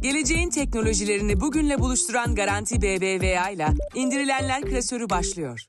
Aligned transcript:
Geleceğin 0.00 0.50
teknolojilerini 0.50 1.40
bugünle 1.40 1.78
buluşturan 1.78 2.34
Garanti 2.34 2.82
BBVA 2.82 3.50
ile 3.50 3.66
indirilenler 3.94 4.62
klasörü 4.62 5.10
başlıyor. 5.10 5.64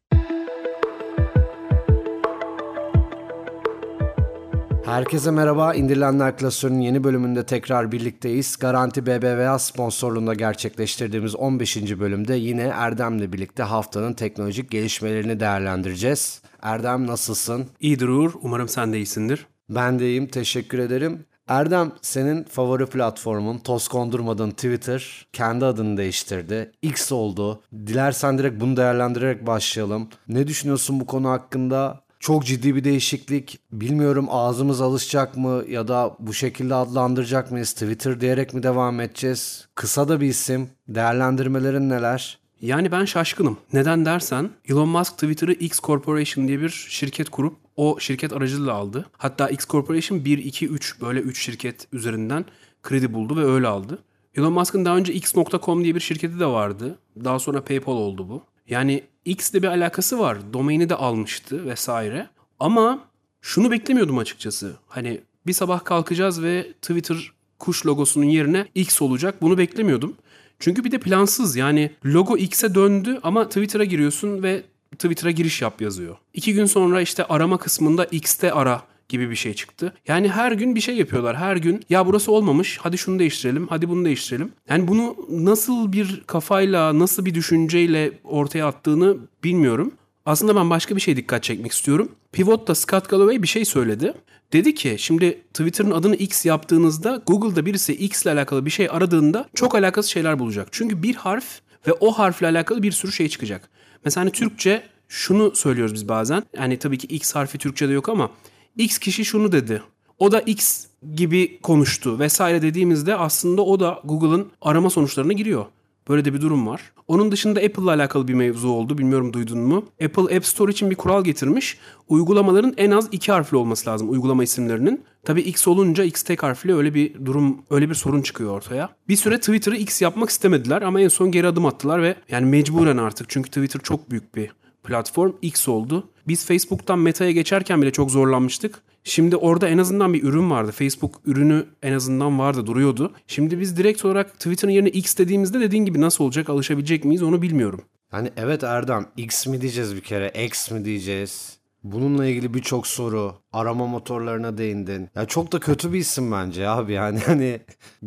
Herkese 4.85 5.31
merhaba. 5.31 5.73
İndirilenler 5.73 6.37
klasörünün 6.37 6.79
yeni 6.79 7.03
bölümünde 7.03 7.45
tekrar 7.45 7.91
birlikteyiz. 7.91 8.57
Garanti 8.57 9.05
BBVA 9.05 9.59
sponsorluğunda 9.59 10.33
gerçekleştirdiğimiz 10.33 11.35
15. 11.35 11.77
bölümde 11.99 12.35
yine 12.35 12.63
Erdem'le 12.63 13.33
birlikte 13.33 13.63
haftanın 13.63 14.13
teknolojik 14.13 14.71
gelişmelerini 14.71 15.39
değerlendireceğiz. 15.39 16.41
Erdem 16.61 17.07
nasılsın? 17.07 17.65
İyidir 17.79 18.07
Uğur. 18.07 18.31
Umarım 18.41 18.67
sen 18.67 18.93
de 18.93 18.97
iyisindir. 18.97 19.47
Ben 19.69 19.99
de 19.99 20.07
iyiyim. 20.07 20.27
Teşekkür 20.27 20.79
ederim. 20.79 21.25
Erdem 21.49 21.91
senin 22.01 22.43
favori 22.43 22.85
platformun 22.85 23.57
toz 23.57 23.87
kondurmadığın 23.87 24.51
Twitter 24.51 25.25
kendi 25.33 25.65
adını 25.65 25.97
değiştirdi. 25.97 26.71
X 26.81 27.11
oldu. 27.11 27.61
Dilersen 27.73 28.37
direkt 28.37 28.61
bunu 28.61 28.77
değerlendirerek 28.77 29.47
başlayalım. 29.47 30.07
Ne 30.27 30.47
düşünüyorsun 30.47 30.99
bu 30.99 31.05
konu 31.05 31.29
hakkında? 31.29 32.01
Çok 32.19 32.45
ciddi 32.45 32.75
bir 32.75 32.83
değişiklik. 32.83 33.59
Bilmiyorum 33.71 34.27
ağzımız 34.29 34.81
alışacak 34.81 35.37
mı 35.37 35.63
ya 35.69 35.87
da 35.87 36.15
bu 36.19 36.33
şekilde 36.33 36.75
adlandıracak 36.75 37.51
mıyız? 37.51 37.73
Twitter 37.73 38.21
diyerek 38.21 38.53
mi 38.53 38.63
devam 38.63 38.99
edeceğiz? 38.99 39.67
Kısa 39.75 40.09
da 40.09 40.21
bir 40.21 40.27
isim. 40.27 40.69
Değerlendirmelerin 40.87 41.89
neler? 41.89 42.39
Yani 42.61 42.91
ben 42.91 43.05
şaşkınım. 43.05 43.57
Neden 43.73 44.05
dersen 44.05 44.49
Elon 44.69 44.89
Musk 44.89 45.13
Twitter'ı 45.13 45.53
X 45.53 45.79
Corporation 45.79 46.47
diye 46.47 46.61
bir 46.61 46.69
şirket 46.69 47.29
kurup 47.29 47.55
o 47.79 47.99
şirket 47.99 48.33
aracılığıyla 48.33 48.73
aldı. 48.73 49.05
Hatta 49.17 49.49
X 49.49 49.67
Corporation 49.67 50.25
1, 50.25 50.37
2, 50.37 50.67
3 50.67 51.01
böyle 51.01 51.19
3 51.19 51.43
şirket 51.43 51.87
üzerinden 51.93 52.45
kredi 52.83 53.13
buldu 53.13 53.37
ve 53.37 53.43
öyle 53.43 53.67
aldı. 53.67 53.99
Elon 54.35 54.53
Musk'ın 54.53 54.85
daha 54.85 54.97
önce 54.97 55.13
X.com 55.13 55.83
diye 55.83 55.95
bir 55.95 55.99
şirketi 55.99 56.39
de 56.39 56.45
vardı. 56.45 56.99
Daha 57.23 57.39
sonra 57.39 57.63
PayPal 57.63 57.93
oldu 57.93 58.29
bu. 58.29 58.43
Yani 58.69 59.03
X'le 59.25 59.53
bir 59.53 59.67
alakası 59.67 60.19
var. 60.19 60.37
Domaini 60.53 60.89
de 60.89 60.95
almıştı 60.95 61.65
vesaire. 61.65 62.27
Ama 62.59 62.99
şunu 63.41 63.71
beklemiyordum 63.71 64.17
açıkçası. 64.17 64.75
Hani 64.87 65.21
bir 65.47 65.53
sabah 65.53 65.83
kalkacağız 65.83 66.43
ve 66.43 66.73
Twitter 66.81 67.31
kuş 67.59 67.85
logosunun 67.85 68.25
yerine 68.25 68.67
X 68.75 69.01
olacak. 69.01 69.41
Bunu 69.41 69.57
beklemiyordum. 69.57 70.15
Çünkü 70.59 70.83
bir 70.83 70.91
de 70.91 70.99
plansız 70.99 71.55
yani 71.55 71.91
logo 72.05 72.37
X'e 72.37 72.75
döndü 72.75 73.19
ama 73.23 73.47
Twitter'a 73.47 73.83
giriyorsun 73.83 74.43
ve 74.43 74.63
Twitter'a 74.91 75.31
giriş 75.31 75.61
yap 75.61 75.81
yazıyor. 75.81 76.15
İki 76.33 76.53
gün 76.53 76.65
sonra 76.65 77.01
işte 77.01 77.23
arama 77.23 77.57
kısmında 77.57 78.05
X'te 78.05 78.53
ara 78.53 78.81
gibi 79.09 79.29
bir 79.29 79.35
şey 79.35 79.53
çıktı. 79.53 79.93
Yani 80.07 80.29
her 80.29 80.51
gün 80.51 80.75
bir 80.75 80.81
şey 80.81 80.95
yapıyorlar. 80.95 81.37
Her 81.37 81.55
gün 81.55 81.83
ya 81.89 82.07
burası 82.07 82.31
olmamış 82.31 82.77
hadi 82.81 82.97
şunu 82.97 83.19
değiştirelim 83.19 83.67
hadi 83.67 83.89
bunu 83.89 84.05
değiştirelim. 84.05 84.51
Yani 84.69 84.87
bunu 84.87 85.15
nasıl 85.29 85.91
bir 85.91 86.23
kafayla 86.27 86.99
nasıl 86.99 87.25
bir 87.25 87.33
düşünceyle 87.33 88.11
ortaya 88.23 88.67
attığını 88.67 89.17
bilmiyorum. 89.43 89.91
Aslında 90.25 90.55
ben 90.55 90.69
başka 90.69 90.95
bir 90.95 91.01
şey 91.01 91.15
dikkat 91.15 91.43
çekmek 91.43 91.71
istiyorum. 91.71 92.11
Pivot'ta 92.31 92.75
Scott 92.75 93.09
Galloway 93.09 93.43
bir 93.43 93.47
şey 93.47 93.65
söyledi. 93.65 94.13
Dedi 94.53 94.75
ki 94.75 94.95
şimdi 94.99 95.41
Twitter'ın 95.53 95.91
adını 95.91 96.15
X 96.15 96.45
yaptığınızda 96.45 97.21
Google'da 97.27 97.65
birisi 97.65 97.93
X 97.93 98.23
ile 98.23 98.31
alakalı 98.31 98.65
bir 98.65 98.71
şey 98.71 98.87
aradığında 98.91 99.49
çok 99.55 99.75
alakasız 99.75 100.11
şeyler 100.11 100.39
bulacak. 100.39 100.67
Çünkü 100.71 101.03
bir 101.03 101.15
harf 101.15 101.45
ve 101.87 101.93
o 101.93 102.11
harfle 102.11 102.47
alakalı 102.47 102.83
bir 102.83 102.91
sürü 102.91 103.11
şey 103.11 103.29
çıkacak. 103.29 103.69
Mesela 104.05 104.21
hani 104.21 104.31
Türkçe 104.31 104.83
şunu 105.07 105.55
söylüyoruz 105.55 105.93
biz 105.93 106.07
bazen. 106.07 106.43
Yani 106.57 106.79
tabii 106.79 106.97
ki 106.97 107.07
X 107.07 107.35
harfi 107.35 107.57
Türkçe'de 107.57 107.93
yok 107.93 108.09
ama 108.09 108.31
X 108.77 108.97
kişi 108.97 109.25
şunu 109.25 109.51
dedi. 109.51 109.83
O 110.19 110.31
da 110.31 110.41
X 110.41 110.85
gibi 111.15 111.59
konuştu 111.61 112.19
vesaire 112.19 112.61
dediğimizde 112.61 113.15
aslında 113.15 113.61
o 113.61 113.79
da 113.79 114.01
Google'ın 114.03 114.51
arama 114.61 114.89
sonuçlarına 114.89 115.33
giriyor. 115.33 115.65
Böyle 116.09 116.25
de 116.25 116.33
bir 116.33 116.41
durum 116.41 116.67
var. 116.67 116.81
Onun 117.09 117.31
dışında 117.31 117.59
Apple 117.59 117.83
ile 117.83 117.91
alakalı 117.91 118.27
bir 118.27 118.33
mevzu 118.33 118.69
oldu. 118.69 118.97
Bilmiyorum 118.97 119.33
duydun 119.33 119.59
mu? 119.59 119.85
Apple 120.05 120.35
App 120.35 120.45
Store 120.45 120.71
için 120.71 120.89
bir 120.89 120.95
kural 120.95 121.23
getirmiş. 121.23 121.77
Uygulamaların 122.07 122.73
en 122.77 122.91
az 122.91 123.07
iki 123.11 123.31
harfli 123.31 123.57
olması 123.57 123.89
lazım 123.89 124.09
uygulama 124.11 124.43
isimlerinin. 124.43 125.03
Tabii 125.23 125.41
X 125.41 125.67
olunca 125.67 126.03
X 126.03 126.23
tek 126.23 126.43
harfli 126.43 126.75
öyle 126.75 126.93
bir 126.93 127.25
durum, 127.25 127.57
öyle 127.69 127.89
bir 127.89 127.95
sorun 127.95 128.21
çıkıyor 128.21 128.51
ortaya. 128.51 128.89
Bir 129.07 129.15
süre 129.15 129.39
Twitter'ı 129.39 129.75
X 129.75 130.01
yapmak 130.01 130.29
istemediler 130.29 130.81
ama 130.81 131.01
en 131.01 131.07
son 131.07 131.31
geri 131.31 131.47
adım 131.47 131.65
attılar 131.65 132.01
ve 132.01 132.15
yani 132.29 132.45
mecburen 132.45 132.97
artık 132.97 133.29
çünkü 133.29 133.49
Twitter 133.49 133.79
çok 133.83 134.11
büyük 134.11 134.35
bir 134.35 134.51
platform 134.83 135.31
X 135.41 135.67
oldu. 135.67 136.09
Biz 136.27 136.45
Facebook'tan 136.45 136.99
Meta'ya 136.99 137.31
geçerken 137.31 137.81
bile 137.81 137.91
çok 137.91 138.11
zorlanmıştık. 138.11 138.81
Şimdi 139.03 139.35
orada 139.35 139.67
en 139.67 139.77
azından 139.77 140.13
bir 140.13 140.23
ürün 140.23 140.49
vardı. 140.49 140.71
Facebook 140.71 141.21
ürünü 141.25 141.65
en 141.83 141.93
azından 141.93 142.39
vardı, 142.39 142.65
duruyordu. 142.65 143.13
Şimdi 143.27 143.59
biz 143.59 143.77
direkt 143.77 144.05
olarak 144.05 144.33
Twitter'ın 144.33 144.71
yerine 144.71 144.89
X 144.89 145.17
dediğimizde 145.17 145.59
dediğin 145.59 145.85
gibi 145.85 146.01
nasıl 146.01 146.23
olacak, 146.23 146.49
alışabilecek 146.49 147.05
miyiz 147.05 147.23
onu 147.23 147.41
bilmiyorum. 147.41 147.81
Yani 148.13 148.31
evet 148.37 148.63
Erdem 148.63 149.05
X 149.17 149.47
mi 149.47 149.61
diyeceğiz 149.61 149.95
bir 149.95 150.01
kere, 150.01 150.45
X 150.45 150.71
mi 150.71 150.85
diyeceğiz? 150.85 151.58
Bununla 151.83 152.25
ilgili 152.25 152.53
birçok 152.53 152.87
soru, 152.87 153.35
arama 153.53 153.87
motorlarına 153.87 154.57
değindin. 154.57 155.09
Ya 155.15 155.25
çok 155.25 155.51
da 155.51 155.59
kötü 155.59 155.93
bir 155.93 155.99
isim 155.99 156.31
bence 156.31 156.69
abi 156.69 156.93
yani 156.99 157.19
hani 157.19 157.59